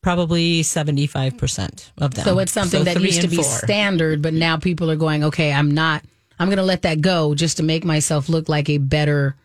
[0.01, 2.23] Probably 75% of them.
[2.23, 3.43] So it's something So that used to be four.
[3.43, 6.01] standard, but now people are going, okay, I'm not,
[6.39, 9.35] I'm going to let that go just to make myself look like a better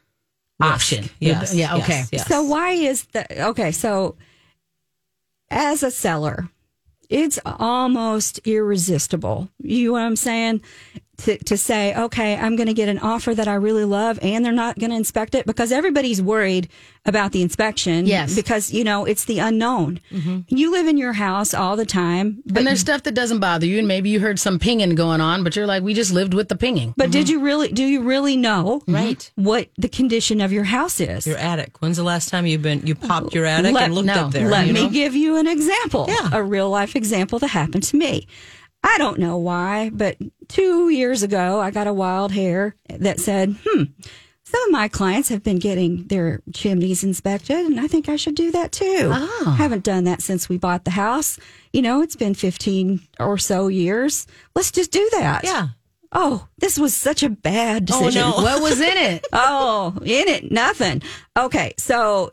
[0.60, 1.08] option.
[1.18, 1.54] Yes.
[1.54, 1.76] Yeah.
[1.78, 2.04] Okay.
[2.12, 2.28] yes.
[2.28, 3.32] So why is that?
[3.32, 4.16] Okay, so
[5.50, 6.48] as a seller,
[7.12, 9.50] it's almost irresistible.
[9.62, 10.62] You know what I'm saying?
[11.18, 14.44] To, to say, okay, I'm going to get an offer that I really love and
[14.44, 16.68] they're not going to inspect it because everybody's worried
[17.04, 18.06] about the inspection.
[18.06, 18.34] Yes.
[18.34, 20.00] Because, you know, it's the unknown.
[20.10, 20.40] Mm-hmm.
[20.48, 22.42] You live in your house all the time.
[22.46, 25.20] But, and there's stuff that doesn't bother you, and maybe you heard some pinging going
[25.20, 26.94] on, but you're like, we just lived with the pinging.
[26.96, 27.32] but did mm-hmm.
[27.32, 28.94] you really, do you really know mm-hmm.
[28.94, 29.30] Right.
[29.36, 31.26] what the condition of your house is?
[31.26, 31.80] Your attic.
[31.80, 34.32] When's the last time you've been you popped your attic Let- and looked no, up
[34.32, 34.48] there?
[34.48, 34.88] Let me know?
[34.88, 36.06] give you an example.
[36.08, 36.30] Yeah.
[36.32, 38.26] A real life example that happened to me.
[38.82, 40.16] I don't know why, but
[40.48, 43.84] two years ago, I got a wild hair that said, hmm,
[44.44, 48.34] some of my clients have been getting their chimneys inspected, and I think I should
[48.34, 49.08] do that too.
[49.12, 49.54] Ah.
[49.56, 51.38] Haven't done that since we bought the house.
[51.72, 54.26] You know, it's been 15 or so years.
[54.54, 55.44] Let's just do that.
[55.44, 55.68] Yeah.
[56.14, 58.20] Oh, this was such a bad Oh, decision.
[58.20, 58.32] no.
[58.42, 59.26] What was in it?
[59.32, 61.00] Oh, in it, nothing.
[61.38, 62.32] Okay, so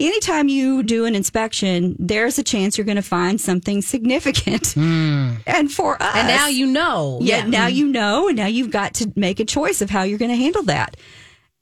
[0.00, 4.74] anytime you do an inspection, there's a chance you're going to find something significant.
[4.76, 6.14] And for us.
[6.16, 7.18] And now you know.
[7.20, 10.18] yeah, now you know, and now you've got to make a choice of how you're
[10.18, 10.96] going to handle that.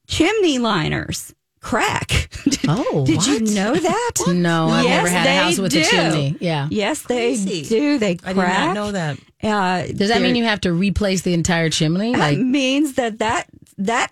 [0.06, 2.08] Chimney liners crack.
[2.44, 4.12] did, Oh, did you know that?
[4.28, 5.80] No, I've never had a house with do.
[5.80, 6.36] a chimney.
[6.40, 6.68] Yeah.
[6.70, 7.62] Yes, they Crazy.
[7.64, 7.98] do.
[7.98, 8.36] They crack.
[8.36, 9.18] I did not know that.
[9.42, 12.12] Uh, Does that mean you have to replace the entire chimney?
[12.12, 13.46] That Like, means that that
[13.78, 14.10] that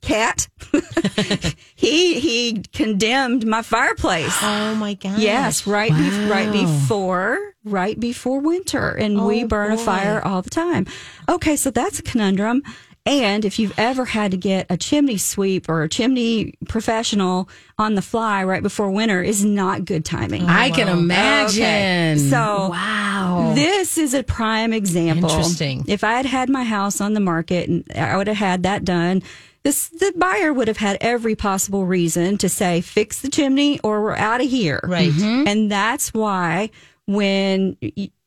[0.00, 0.48] cat
[1.74, 4.36] he he condemned my fireplace.
[4.42, 5.18] Oh my god.
[5.18, 10.42] Yes, right, be- right before, right before winter, and we Oh, burn a fire all
[10.42, 10.86] the time.
[11.28, 12.62] Okay, so that's a conundrum.
[13.06, 17.94] And if you've ever had to get a chimney sweep or a chimney professional on
[17.94, 20.44] the fly right before winter, is not good timing.
[20.44, 21.62] I can imagine.
[21.62, 22.16] Okay.
[22.18, 23.52] So wow.
[23.54, 25.30] this is a prime example.
[25.30, 25.84] Interesting.
[25.88, 28.84] If I had had my house on the market and I would have had that
[28.84, 29.22] done,
[29.62, 34.02] this the buyer would have had every possible reason to say fix the chimney or
[34.02, 34.80] we're out of here.
[34.84, 35.10] Right.
[35.12, 35.46] Mm-hmm.
[35.48, 36.70] And that's why
[37.06, 37.76] when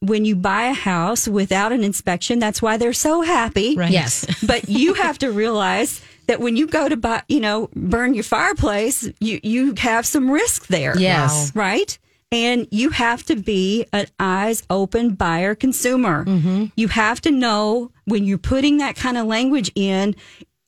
[0.02, 3.76] when you buy a house without an inspection, that's why they're so happy.
[3.76, 3.92] Right.
[3.92, 4.26] Yes.
[4.46, 8.24] But you have to realize that when you go to buy, you know, burn your
[8.26, 11.52] fireplace, you you have some risk there Yes.
[11.56, 11.98] right?
[12.32, 16.26] And you have to be an eyes open buyer consumer.
[16.26, 16.66] Mm-hmm.
[16.76, 20.16] You have to know when you're putting that kind of language in,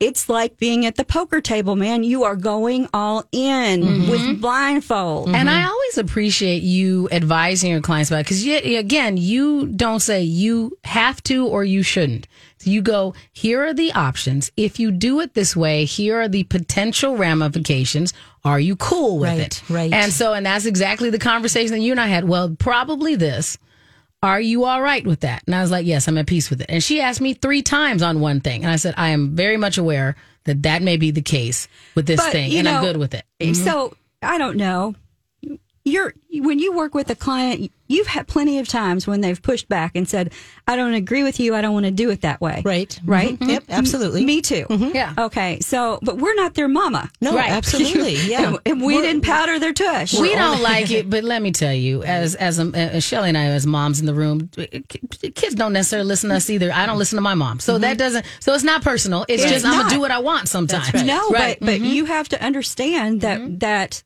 [0.05, 2.03] it's like being at the poker table, man.
[2.03, 4.09] You are going all in mm-hmm.
[4.09, 5.27] with blindfold.
[5.27, 5.35] Mm-hmm.
[5.35, 10.21] And I always appreciate you advising your clients about it because, again, you don't say
[10.21, 12.27] you have to or you shouldn't.
[12.63, 14.51] You go, here are the options.
[14.57, 18.13] If you do it this way, here are the potential ramifications.
[18.43, 19.63] Are you cool with Right, it?
[19.69, 19.93] right.
[19.93, 22.27] And so, and that's exactly the conversation that you and I had.
[22.27, 23.57] Well, probably this.
[24.23, 25.43] Are you all right with that?
[25.45, 26.67] And I was like, yes, I'm at peace with it.
[26.69, 28.63] And she asked me three times on one thing.
[28.63, 32.07] And I said, I am very much aware that that may be the case with
[32.07, 32.55] this But, thing.
[32.55, 33.23] And I'm good with it.
[33.55, 33.93] So mm-hmm.
[34.23, 34.95] I don't know.
[35.83, 39.67] You're when you work with a client, you've had plenty of times when they've pushed
[39.69, 40.33] back and said,
[40.67, 41.55] "I don't agree with you.
[41.55, 42.89] I don't want to do it that way." Right.
[42.89, 43.11] Mm-hmm.
[43.11, 43.39] Right.
[43.39, 43.49] Mhm.
[43.49, 43.71] Yep, mm-hmm.
[43.71, 44.25] absolutely.
[44.25, 44.65] Me too.
[44.69, 44.95] Mm-hmm.
[44.95, 45.13] Yeah.
[45.17, 45.59] Okay.
[45.61, 47.09] So, but we're not their mama.
[47.21, 47.49] No, Right.
[47.59, 48.15] absolutely.
[48.15, 48.47] Yeah.
[48.49, 50.13] And, and we didn't powder their tush.
[50.19, 53.37] We don't like it, but let me tell you, as as um, uh, Shelly and
[53.37, 54.65] I, as moms in the room, uh,
[55.35, 56.71] kids don't necessarily listen to us either.
[56.71, 58.25] I don't listen to my mom, so that doesn't.
[58.39, 59.25] So it's not personal.
[59.27, 60.93] It's, It's just I'm gonna do what I want sometimes.
[60.93, 61.05] right.
[61.05, 61.57] No, right.
[61.59, 64.03] but but you have to understand that that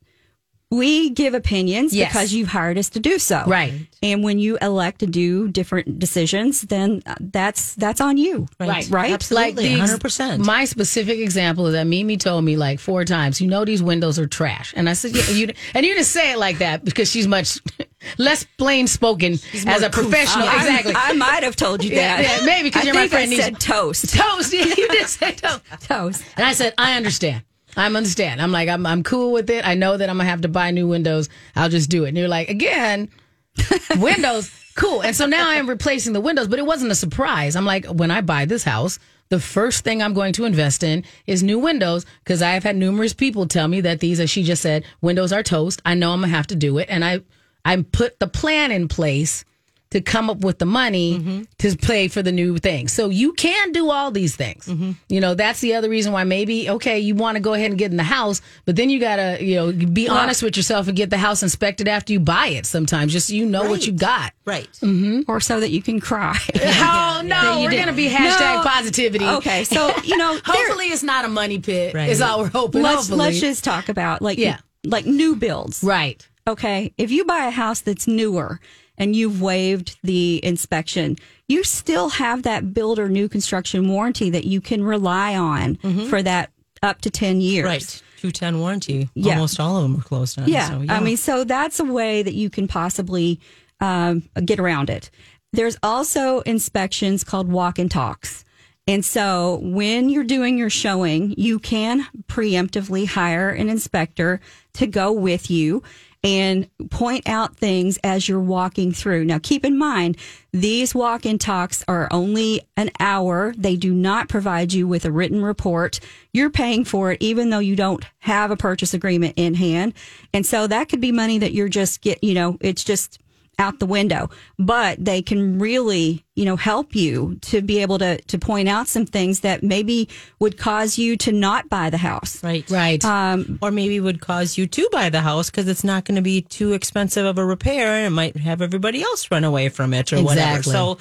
[0.70, 2.12] we give opinions Yes.
[2.12, 3.42] because you've hired us to do so.
[3.46, 3.72] Right.
[4.02, 8.46] And when you elect to do different decisions, then uh, that's that's on you.
[8.60, 8.88] Right.
[8.88, 9.10] Right.
[9.12, 9.74] Absolutely.
[9.74, 10.38] the 100%.
[10.44, 14.18] My specific example is that Mimi told me like four times, you know, these windows
[14.18, 14.72] are trash.
[14.76, 17.58] And I said, yeah, you, and you didn't say it like that because she's much
[18.18, 19.34] less plain spoken
[19.66, 20.46] as a professional.
[20.48, 20.92] I- exactly.
[20.96, 22.22] I, might have told you that.
[22.22, 23.30] yeah, maybe because you're my think I friend.
[23.30, 23.42] Nisa.
[23.42, 24.14] said toast.
[24.14, 24.52] toast.
[24.52, 25.62] Yeah, you did say toast.
[25.82, 26.24] Toast.
[26.36, 27.42] And I said, I understand.
[27.76, 28.40] I'm understand.
[28.42, 29.66] I'm like, I'm, I'm cool with it.
[29.66, 31.28] I know that I'm gonna have to buy new windows.
[31.56, 32.08] I'll just do it.
[32.08, 33.08] And you're like, again,
[33.96, 35.02] windows, cool.
[35.02, 37.56] And so now I am replacing the windows, but it wasn't a surprise.
[37.56, 41.04] I'm like, when I buy this house, the first thing I'm going to invest in
[41.26, 44.42] is new windows because I have had numerous people tell me that these, as she
[44.42, 45.80] just said, windows are toast.
[45.84, 47.20] I know I'm gonna have to do it, and I,
[47.64, 49.44] I put the plan in place
[49.90, 51.42] to come up with the money mm-hmm.
[51.58, 52.86] to pay for the new thing.
[52.86, 54.66] So you can do all these things.
[54.66, 54.92] Mm-hmm.
[55.08, 57.78] You know, that's the other reason why maybe, okay, you want to go ahead and
[57.78, 60.86] get in the house, but then you got to, you know, be honest with yourself
[60.86, 63.84] and get the house inspected after you buy it sometimes, just so you know what
[63.86, 64.32] you got.
[64.44, 64.68] right.
[64.80, 65.22] Mm-hmm.
[65.28, 66.38] Or so that you can cry.
[66.82, 68.62] Oh, no, we're going to be hashtag No.
[68.64, 69.24] positivity.
[69.26, 72.08] Okay, so you know, Hopefully it's not a money pit, Right.
[72.08, 72.82] is all we're hoping.
[72.82, 73.18] let's Hopefully.
[73.18, 74.58] let's just talk about like Yeah.
[74.84, 75.82] like new builds.
[75.82, 76.26] Right.
[76.48, 78.60] Okay, if you buy a house that's newer
[79.00, 81.16] and you've waived the inspection,
[81.48, 85.76] you still have that builder new construction warranty that you can rely on
[86.08, 87.64] for that up to 10 years.
[87.64, 88.02] Right.
[88.18, 89.08] 210 warranty.
[89.14, 89.34] Yeah.
[89.34, 90.46] Almost all of them are closed on.
[90.46, 90.68] Yeah.
[90.68, 93.40] So, I mean, so that's a way that you can possibly
[93.80, 95.10] um, get around it.
[95.52, 98.44] There's also inspections called walk and talks.
[98.86, 104.40] And so when you're doing your showing, you can preemptively hire an inspector
[104.74, 105.82] to go with you
[106.22, 109.24] and point out things as you're walking through.
[109.24, 110.18] Now, keep in mind,
[110.52, 113.54] these walk in talks are only an hour.
[113.56, 115.98] They do not provide you with a written report.
[116.32, 119.94] You're paying for it, even though you don't have a purchase agreement in hand.
[120.34, 123.18] And so that could be money that you're just get, you know, it's just
[123.60, 128.20] out the window, but they can really, you know, help you to be able to,
[128.22, 130.08] to point out some things that maybe
[130.40, 132.42] would cause you to not buy the house.
[132.42, 132.68] Right.
[132.70, 133.04] Right.
[133.04, 136.22] Um, Or maybe would cause you to buy the house because it's not going to
[136.22, 139.94] be too expensive of a repair and it might have everybody else run away from
[139.94, 140.62] it or whatever.
[140.62, 140.98] So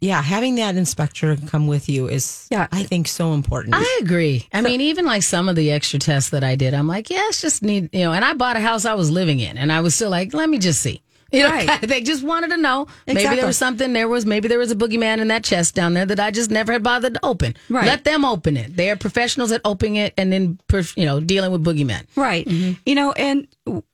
[0.00, 2.66] yeah, having that inspector come with you is, Yeah.
[2.72, 3.74] I think, so important.
[3.76, 4.46] I agree.
[4.52, 7.22] I mean, even like some of the extra tests that I did, I'm like, yeah,
[7.28, 9.72] it's just need, you know, and I bought a house I was living in and
[9.72, 11.00] I was still like, let me just see.
[11.30, 11.80] You know, Right.
[11.88, 12.04] thing.
[12.04, 12.86] Just wanted to know.
[13.06, 15.94] Maybe there was something, there was, maybe there was a boogeyman in that chest down
[15.94, 17.54] there that I just never had bothered to open.
[17.68, 17.86] Right.
[17.86, 18.76] Let them open it.
[18.76, 20.58] They are professionals at opening it and then,
[20.96, 22.06] you know, dealing with boogeymen.
[22.16, 22.46] Right.
[22.46, 22.80] Mm-hmm.
[22.86, 23.46] You know, and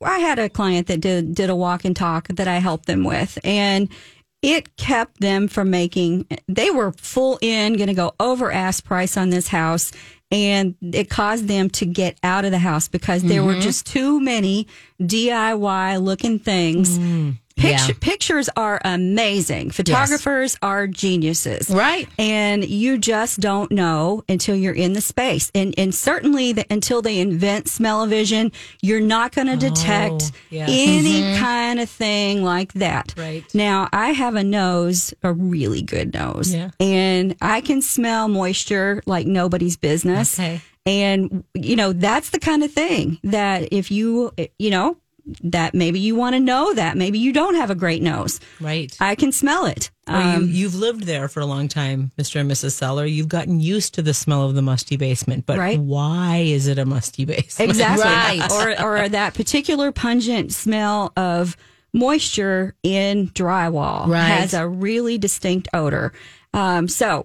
[0.03, 3.05] I had a client that did did a walk and talk that I helped them
[3.05, 3.89] with and
[4.43, 9.17] it kept them from making they were full in going to go over ask price
[9.17, 9.91] on this house
[10.35, 13.61] and it caused them to get out of the house because there were mm-hmm.
[13.61, 14.67] just too many
[15.01, 16.99] DIY looking things.
[16.99, 17.39] Mm.
[17.57, 17.99] Picture, Yeah.
[18.01, 19.71] Pictures are amazing.
[19.71, 21.71] Photographers are geniuses.
[21.71, 22.09] Right.
[22.19, 25.53] And you just don't know until you're in the space.
[25.55, 28.51] And and certainly the, until they invent smell-o-vision,
[28.83, 30.69] you're not going to oh, detect yes.
[30.69, 31.43] any mm-hmm.
[31.43, 33.15] kind of thing like that.
[33.17, 33.45] Right.
[33.55, 36.53] Now, I have a nose, a really good nose.
[36.53, 36.71] Yeah.
[36.81, 40.39] And I can smell moisture like nobody's business.
[40.39, 40.61] Okay.
[40.87, 44.97] And you know, that's the kind of thing that if you you know,
[45.43, 48.41] that maybe you want to know that maybe you don't have a great nose.
[48.61, 48.95] right.
[49.01, 49.91] I can smell it.
[50.07, 52.39] Or you, you've lived there for a long time, Mr.
[52.41, 52.73] and Mrs.
[52.73, 53.07] Seller.
[53.07, 55.79] You've gotten used to the smell of the musty basement, but Right.
[55.79, 57.71] why is it a musty basement?
[57.71, 58.05] Exactly.
[58.45, 58.51] Right.
[58.83, 61.57] or or that particular pungent smell of
[61.95, 64.25] moisture in drywall Right.
[64.27, 66.13] has a really distinct odor.
[66.53, 67.25] Um, so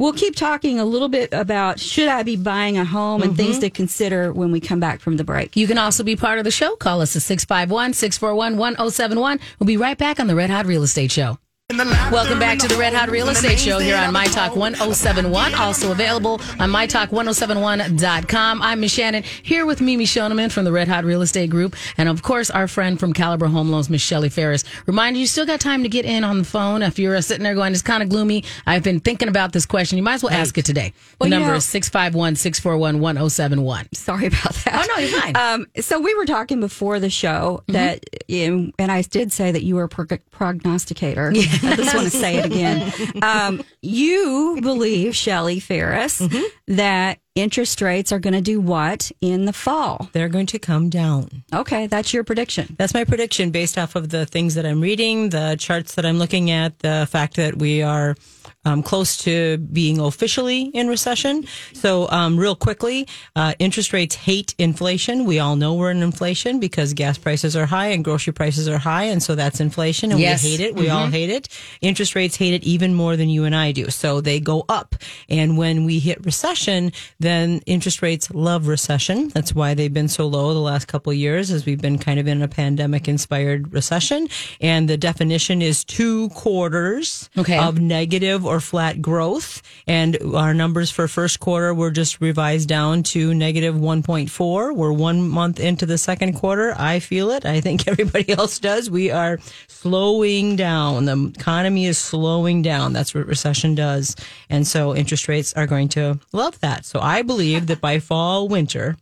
[0.00, 3.56] we'll keep talking a little bit about should I be buying a home and things
[3.56, 3.60] mm-hmm.
[3.60, 5.56] to consider when we come back from the break.
[5.56, 6.74] You can also be part of the show.
[6.76, 9.38] Call us at 651 641 1071.
[9.58, 11.38] We'll be right back on the Red Hot Real Estate Show.
[11.70, 15.54] Welcome back to the Red Hot Real Estate Show here on My Talk 1071.
[15.54, 18.60] Also available on MyTalk1071.com.
[18.60, 21.76] I'm Miss Shannon here with Mimi Shoneman from the Red Hot Real Estate Group.
[21.96, 24.64] And of course, our friend from Caliber Home Loans, Miss Shelly Ferris.
[24.86, 26.82] Reminder, you, still got time to get in on the phone.
[26.82, 29.96] If you're sitting there going, it's kind of gloomy, I've been thinking about this question.
[29.96, 30.88] You might as well ask it today.
[30.90, 33.88] The Well, number know- is 651 641 1071.
[33.94, 34.88] Sorry about that.
[34.90, 35.36] Oh, no, you're fine.
[35.36, 39.62] Um, so we were talking before the show that, um, and I did say that
[39.62, 41.32] you were a prog- prognosticator.
[41.62, 42.92] I just want to say it again.
[43.22, 46.22] Um, you believe, Shelly Ferris,
[46.66, 50.08] that interest rates are going to do what in the fall?
[50.12, 51.44] They're going to come down.
[51.52, 52.76] Okay, that's your prediction.
[52.78, 56.18] That's my prediction based off of the things that I'm reading, the charts that I'm
[56.18, 58.16] looking at, the fact that we are
[58.64, 61.46] um, close to being officially in recession.
[61.72, 65.24] So, um, real quickly, uh, interest rates hate inflation.
[65.24, 68.78] We all know we're in inflation because gas prices are high and grocery prices are
[68.78, 70.42] high, and so that's inflation, and Yes.
[70.44, 70.74] we hate it.
[70.74, 71.48] We all hate it.
[71.80, 73.88] Interest rates hate it even more than you and I do.
[73.90, 74.94] So they go up,
[75.28, 79.28] and when we hit recession, then interest rates love recession.
[79.28, 82.20] That's why they've been so low the last couple of years, as we've been kind
[82.20, 84.28] of in a pandemic-inspired recession.
[84.60, 87.56] And the definition is two quarters Okay.
[87.58, 89.62] of negative or flat growth.
[89.86, 94.74] And our numbers for first quarter were just revised down to negative 1.4.
[94.74, 96.74] We're one month into the second quarter.
[96.76, 97.46] I feel it.
[97.46, 98.90] I think everybody else does.
[98.90, 99.38] We are
[99.68, 101.04] slowing down.
[101.04, 102.92] The economy is slowing down.
[102.92, 104.16] That's what recession does.
[104.48, 106.84] And so interest rates are going to love that.
[106.84, 108.96] So I believe that by fall, winter,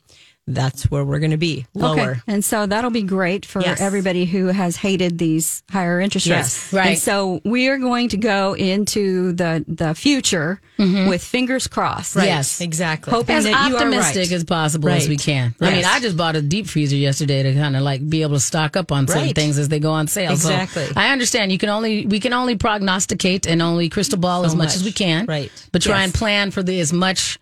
[0.54, 2.10] that's where we're going to be lower.
[2.12, 2.20] Okay.
[2.26, 3.80] And so that'll be great for Yes.
[3.80, 6.38] everybody who has hated these higher interest Yes.
[6.56, 6.72] rates.
[6.72, 6.88] Right.
[6.90, 11.08] And so we are going to go into the the future mm-hmm.
[11.08, 12.16] with fingers crossed.
[12.16, 12.60] Yes.
[12.60, 13.12] Exactly.
[13.12, 14.32] Hoping as that you are optimistic right.
[14.32, 15.54] as possible as we can.
[15.60, 18.34] I mean, I just bought a deep freezer yesterday to kind of like be able
[18.34, 19.34] to stock up on certain Right.
[19.34, 20.36] things as they go on sale.
[20.36, 20.86] So Exactly.
[20.96, 24.68] I understand you can only we can only prognosticate and only crystal ball as much,
[24.68, 24.76] much.
[24.76, 25.26] as we can.
[25.26, 25.50] Right.
[25.72, 26.04] But try Yes.
[26.06, 27.38] and plan for the as much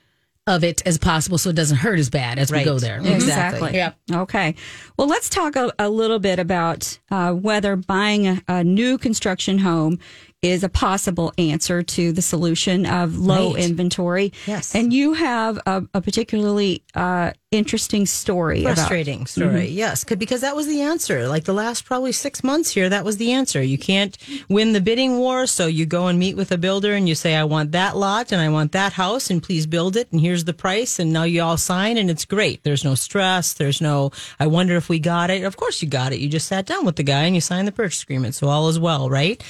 [0.46, 3.00] of it as possible so it doesn't hurt as bad as we go there.
[3.02, 3.14] Yeah.
[3.14, 3.74] Exactly.
[3.74, 3.92] Yeah.
[4.12, 4.54] Okay.
[4.96, 9.58] Well, let's talk a, a little bit about uh, whether buying a, a new construction
[9.58, 9.98] home
[10.42, 13.64] is a possible answer to the solution of low Right.
[13.64, 14.32] inventory.
[14.46, 14.74] Yes.
[14.74, 19.28] And you have a, a particularly uh, interesting story frustrating about.
[19.28, 23.04] story Yes, because that was the answer like the last probably six months here that
[23.04, 24.18] was the answer you can't
[24.50, 27.34] win the bidding war so you go and meet with a builder and you say
[27.34, 30.44] i want that lot and i want that house and please build it and here's
[30.44, 34.10] the price and now you all sign and it's great there's no stress there's no
[34.38, 36.84] i wonder if we got it of course you got it you just sat down
[36.84, 39.42] with the guy and you signed the purchase agreement so all is well right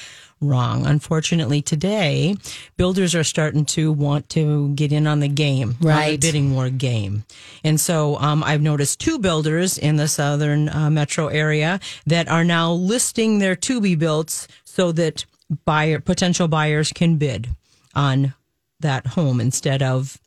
[0.46, 0.86] wrong.
[0.86, 2.36] Unfortunately, today
[2.76, 6.20] builders are starting to want to get in on the game, on the Right.
[6.20, 7.24] bidding war game,
[7.64, 12.44] and so um, I've noticed two builders in the southern uh, metro area that are
[12.44, 15.24] now listing their to be builts so that
[15.64, 17.48] buyer potential buyers can bid
[17.94, 18.34] on
[18.80, 20.18] that home instead of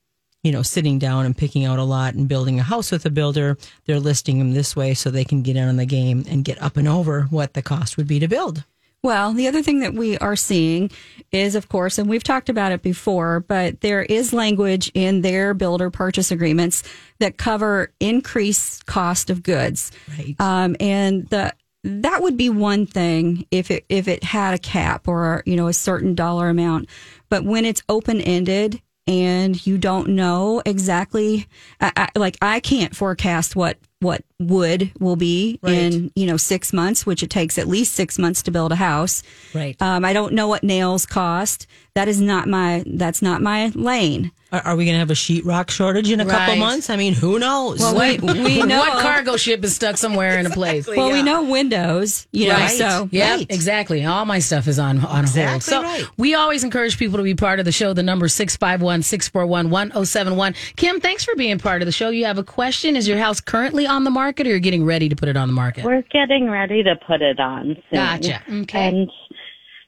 [0.43, 3.09] you know sitting down and picking out a lot and building a house with a
[3.09, 6.45] builder they're listing them this way so they can get in on the game and
[6.45, 8.63] get up and over what the cost would be to build
[9.01, 10.91] Well, the other thing that we are seeing
[11.31, 15.53] is, of course, and we've talked about it before, but there is language in their
[15.53, 16.83] builder purchase agreements
[17.19, 19.91] that cover increased cost of goods.
[20.17, 20.35] Right.
[20.39, 21.53] Um, and the
[21.85, 25.67] that would be one thing if it if it had a cap or you know
[25.67, 26.89] a certain dollar amount,
[27.29, 31.47] but when it's open ended and you don't know exactly,
[31.79, 36.71] I, I, like I can't forecast what what wood will be in you know six
[36.73, 39.21] months, which it takes at least six months to build a house.
[39.53, 39.75] Right.
[39.81, 41.67] Um, I don't know what nails cost.
[41.95, 44.31] That is not my that's not my lane.
[44.51, 46.89] Are, are we going to have a sheetrock shortage in a couple months?
[46.89, 47.79] I mean, who knows?
[47.79, 50.87] Well, we, we know what cargo ship is stuck somewhere in a place?
[50.87, 52.55] Well, we know windows, you know.
[52.55, 52.71] Right.
[52.71, 53.45] So yeah, Right.
[53.47, 54.03] exactly.
[54.05, 55.61] All my stuff is on on Exactly hold.
[55.63, 56.03] So right.
[56.17, 57.93] we always encourage people to be part of the show.
[57.93, 60.55] The number is 651-641-1071.
[60.77, 62.09] Kim, thanks for being part of the show.
[62.09, 62.95] You have a question.
[62.95, 65.47] Is your house currently on the market or you're getting ready to put it on
[65.47, 65.85] the market?
[65.85, 67.93] We're getting ready to put it on soon.
[67.93, 68.43] Gotcha.
[68.49, 68.87] Okay.
[68.87, 69.11] And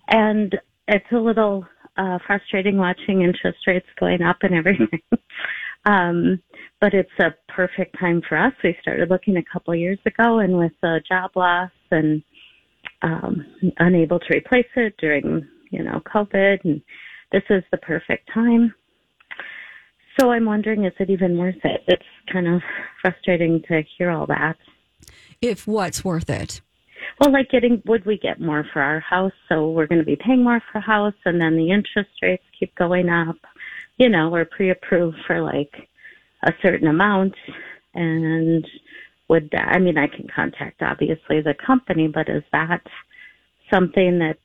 [0.07, 1.65] and it's a little
[1.97, 5.01] uh, frustrating watching interest rates going up and everything.
[5.85, 6.41] um,
[6.79, 8.53] but it's a perfect time for us.
[8.63, 12.23] We started looking a couple years ago, and with the job loss and
[13.01, 13.45] um,
[13.79, 16.81] unable to replace it during you know COVID, and
[17.31, 18.73] this is the perfect time.
[20.19, 21.83] So I'm wondering, is it even worth it?
[21.87, 22.61] It's kind of
[23.01, 24.57] frustrating to hear all that.
[25.41, 26.61] if what's worth it?
[27.19, 29.33] Well, like getting, would we get more for our house?
[29.49, 32.43] So we're going to be paying more for a house and then the interest rates
[32.57, 33.37] keep going up.
[33.97, 35.89] You know, we're pre-approved for like
[36.43, 37.35] a certain amount
[37.93, 38.67] and
[39.27, 42.81] would that, I mean, I can contact obviously the company, but is that
[43.71, 44.37] something that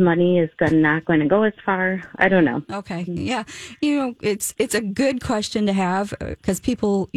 [0.00, 2.02] money is going, not going to go as far?
[2.16, 2.62] I don't know.
[2.70, 3.44] Okay, yeah,
[3.80, 7.10] you know, it's it's a good question to have because people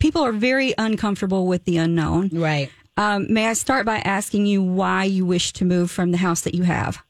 [0.00, 2.30] people are very uncomfortable with the unknown.
[2.32, 2.70] right.
[2.96, 6.42] Um, may I start by asking you why you wish to move from the house
[6.42, 7.02] that you have?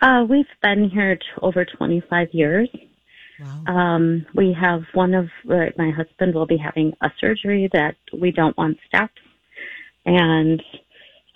[0.00, 2.68] Uh, we've been here t- over 25 years.
[3.66, 8.30] Um, we have one of uh, my husband will be having a surgery that we
[8.30, 9.18] don't want stopped,
[10.06, 10.62] and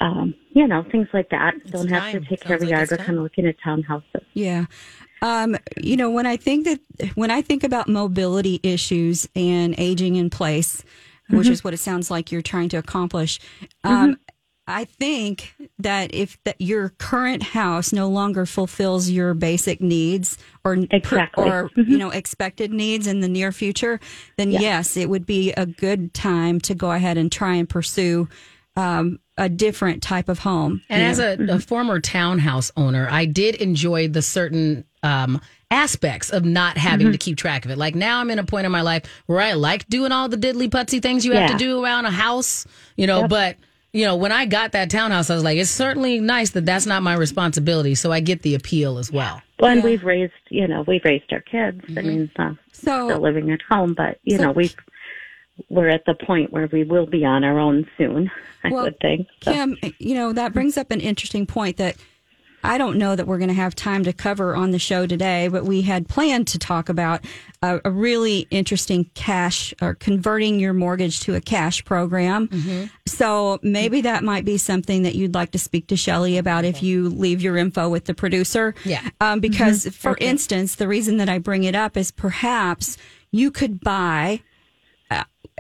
[0.01, 1.55] um, you know things like that.
[1.71, 2.25] don't have to time.
[2.29, 2.83] take care of a Sounds like yard.
[2.83, 4.25] it's We're kind of looking at townhouses.
[4.35, 4.67] Yeah.
[5.21, 10.15] Um, you know, when I think that when I think about mobility issues and aging
[10.17, 10.85] in place,
[11.31, 13.41] which is what it sounds like you're trying to accomplish,
[13.83, 14.17] um,
[14.69, 20.75] I think that if that your current house no longer fulfills your basic needs or
[20.91, 21.51] Exactly.
[21.51, 23.99] or you know expected needs in the near future,
[24.37, 28.29] then yes, it would be a good time to go ahead and try and pursue
[28.79, 30.83] um, a different type of home.
[30.89, 36.45] And as a, a former townhouse owner, I did enjoy the certain um, aspects of
[36.45, 37.77] not having to keep track of it.
[37.79, 40.37] Like now, I'm in a point in my life where I like doing all the
[40.37, 42.67] diddly putsy things you have to do around a house,
[42.97, 43.27] you know.
[43.27, 43.57] But
[43.93, 46.87] you know, when I got that townhouse, I was like, it's certainly nice that that's
[46.87, 47.95] not my responsibility.
[47.97, 49.43] So I get the appeal as well.
[49.59, 51.81] Well, and we've raised, you know, we've raised our kids.
[51.97, 54.71] I mean, uh, So- still living at home, but you So- know, we
[55.69, 58.31] we're at the point where we will be on our own soon.
[58.65, 59.29] I Well, would think.
[59.43, 59.53] So.
[59.53, 61.97] Kim, you know, that brings up an interesting point that
[62.65, 65.47] I don't know that we're going to have time to cover on the show today,
[65.49, 67.25] but we had planned to talk about
[67.63, 72.91] a, a really interesting cash or converting your mortgage to a cash program.
[73.07, 76.83] So maybe that might be something that you'd like to speak to Shelly about if
[76.83, 78.75] you leave your info with the producer.
[78.85, 79.09] Yeah.
[79.21, 82.99] Um, because, for instance, the reason that I bring it up is perhaps
[83.31, 84.41] you could buy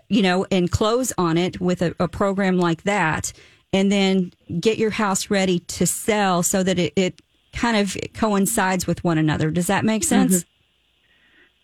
[0.09, 3.33] you know, and close on it with a, a program like that,
[3.73, 7.21] and then get your house ready to sell so that it, it
[7.53, 9.51] kind of coincides with one another.
[9.51, 10.39] Does that make sense?
[10.39, 10.49] Mm-hmm.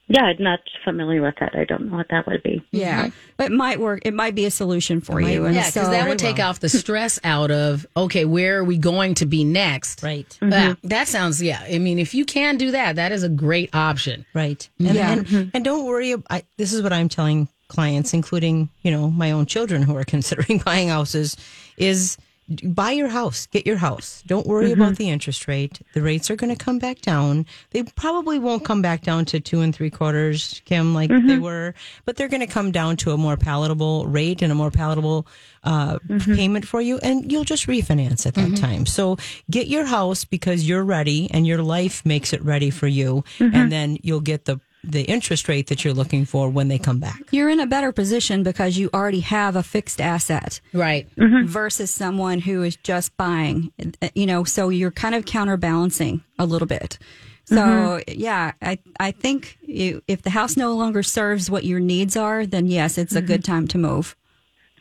[0.06, 1.56] Yeah, I'm not familiar with that.
[1.56, 2.62] I don't know what that would be.
[2.72, 3.42] Yeah, mm-hmm.
[3.42, 4.02] it might work.
[4.04, 5.46] It might be a solution for you.
[5.46, 8.64] And Yeah, because so, that would take off the stress out of okay, where are
[8.64, 10.02] we going to be next?
[10.02, 10.38] Right.
[10.42, 11.64] Yeah, that sounds yeah.
[11.66, 14.26] I mean, if you can do that, that is a great option.
[14.34, 14.68] Right.
[14.78, 15.12] And, Yeah.
[15.12, 16.12] and, and don't worry.
[16.12, 19.96] ab- I, this is what I'm telling clients, including, you know, my own children who
[19.96, 21.36] are considering buying houses,
[21.76, 22.18] is
[22.62, 24.22] buy your house, get your house.
[24.26, 24.94] Don't worry about mm-hmm.
[24.94, 25.80] the interest rate.
[25.94, 27.46] The rates are going to come back down.
[27.70, 31.42] They probably won't come back down to two and three quarters, Kim, like they mm-hmm.
[31.42, 34.70] were, but they're going to come down to a more palatable rate and a more
[34.70, 35.26] palatable
[35.62, 36.34] uh, mm-hmm.
[36.34, 38.84] payment for you, and you'll just refinance at that time.
[38.84, 39.16] So
[39.50, 43.72] get your house because you're ready and your life makes it ready for you, and
[43.72, 44.60] then you'll get the
[44.90, 47.20] the interest rate that you're looking for when they come back.
[47.30, 50.60] you're in a better position because you already have a fixed asset.
[50.72, 51.08] Right.
[51.16, 51.46] Mm-hmm.
[51.46, 53.72] versus someone who is just buying
[54.02, 56.98] uh, you know so you're kind of counterbalancing a little bit
[57.44, 58.20] so mm-hmm.
[58.20, 62.46] yeah i i think you, if the house no longer serves what your needs are
[62.46, 63.52] then yes it's a good mm-hmm.
[63.52, 64.16] time to move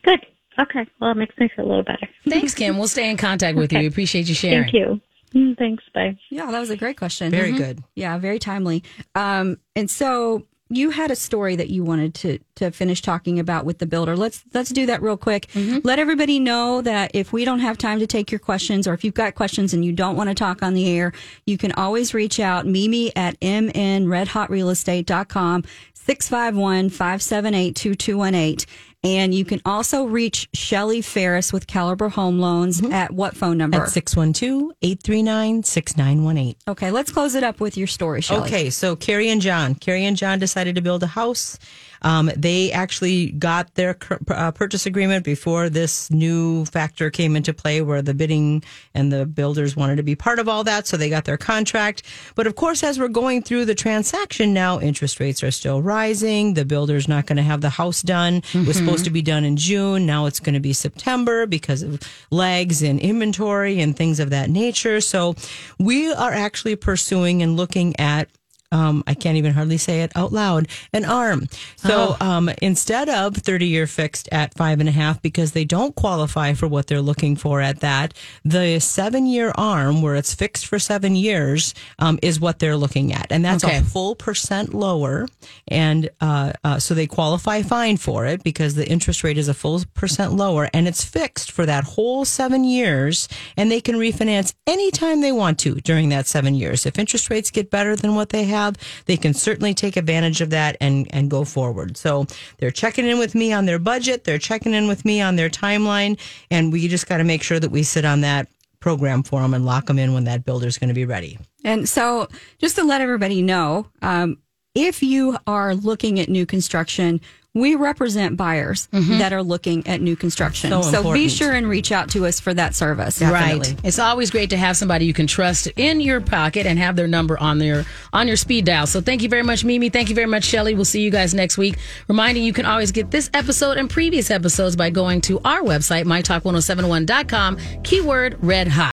[0.03, 0.25] Good.
[0.59, 0.85] Okay.
[0.99, 2.07] Well, it makes me feel a little better.
[2.29, 2.77] Thanks, Kim.
[2.77, 3.79] We'll stay in contact with you.
[3.79, 4.63] We appreciate you sharing.
[4.63, 5.01] Thank you.
[5.35, 5.83] Mm, Thanks.
[5.93, 6.17] Bye.
[6.29, 7.31] Yeah, that was a great question.
[7.31, 7.57] Very Mhm.
[7.57, 7.83] good.
[7.95, 8.83] Yeah, very timely.
[9.15, 13.65] Um, and so you had a story that you wanted to to finish talking about
[13.65, 14.15] with the builder.
[14.15, 15.47] Let's let's do that real quick.
[15.83, 19.03] Let everybody know that if we don't have time to take your questions, or if
[19.03, 21.11] you've got questions and you don't want to talk on the air,
[21.45, 25.63] you can always reach out Mimi at mnredhotrealestate.com
[26.07, 28.65] 651-578-2218.
[29.03, 32.93] And you can also reach Shelly Ferris with Caliber Home Loans mm-hmm.
[32.93, 33.83] at what phone number?
[33.83, 36.55] At 612 839 6918.
[36.69, 38.47] Okay, let's close it up with your story, Shelly.
[38.47, 39.75] Okay, so Carrie and John.
[39.75, 41.59] Carrie and John decided to build a house.
[42.03, 43.97] Um, they actually got their
[44.29, 49.25] uh, purchase agreement before this new factor came into play, where the bidding and the
[49.25, 50.87] builders wanted to be part of all that.
[50.87, 52.03] So they got their contract.
[52.35, 56.53] But of course, as we're going through the transaction now, interest rates are still rising.
[56.53, 58.41] The builder's not going to have the house done.
[58.53, 60.05] It was supposed to be done in June.
[60.05, 62.01] Now it's going to be September because of
[62.31, 65.01] lags in inventory and things of that nature.
[65.01, 65.35] So
[65.79, 68.29] we are actually pursuing and looking at
[68.73, 71.47] um, I can't even hardly say it out loud, an arm.
[71.77, 75.95] So um, instead of 30 year fixed at five and a half, because they don't
[75.95, 78.13] qualify for what they're looking for at that,
[78.43, 83.13] the seven year arm, where it's fixed for seven years, um, is what they're looking
[83.13, 83.27] at.
[83.31, 83.77] And that's Okay.
[83.77, 85.27] a full percent lower.
[85.67, 89.53] And uh, uh, so they qualify fine for it because the interest rate is a
[89.53, 93.27] full percent lower and it's fixed for that whole seven years.
[93.55, 96.85] And they can refinance anytime they want to during that seven years.
[96.87, 98.62] If interest rates get better than what they have,
[99.05, 101.97] they can certainly take advantage of that and, and go forward.
[101.97, 102.25] So
[102.57, 105.49] they're checking in with me on their budget, they're checking in with me on their
[105.49, 108.47] timeline, and we just got to make sure that we sit on that
[108.79, 111.39] program for them and lock them in when that builder's going to be ready.
[111.63, 112.27] And so,
[112.59, 114.37] just to let everybody know, um,
[114.75, 117.21] if you are looking at new construction,
[117.55, 119.19] we represent buyers mm-hmm.
[119.19, 120.71] that are looking at new construction.
[120.71, 123.21] So So, be sure and reach out to us for that service.
[123.21, 123.75] Right.
[123.83, 127.07] It's always great to have somebody you can trust in your pocket and have their
[127.07, 128.87] number on their on your speed dial.
[128.87, 129.89] So thank you very much, Mimi.
[129.89, 130.73] Thank you very much, Shelly.
[130.73, 131.77] We'll see you guys next week.
[132.07, 136.05] Reminding you can always get this episode and previous episodes by going to our website,
[136.05, 138.81] mytalk1071.com, keyword red hot.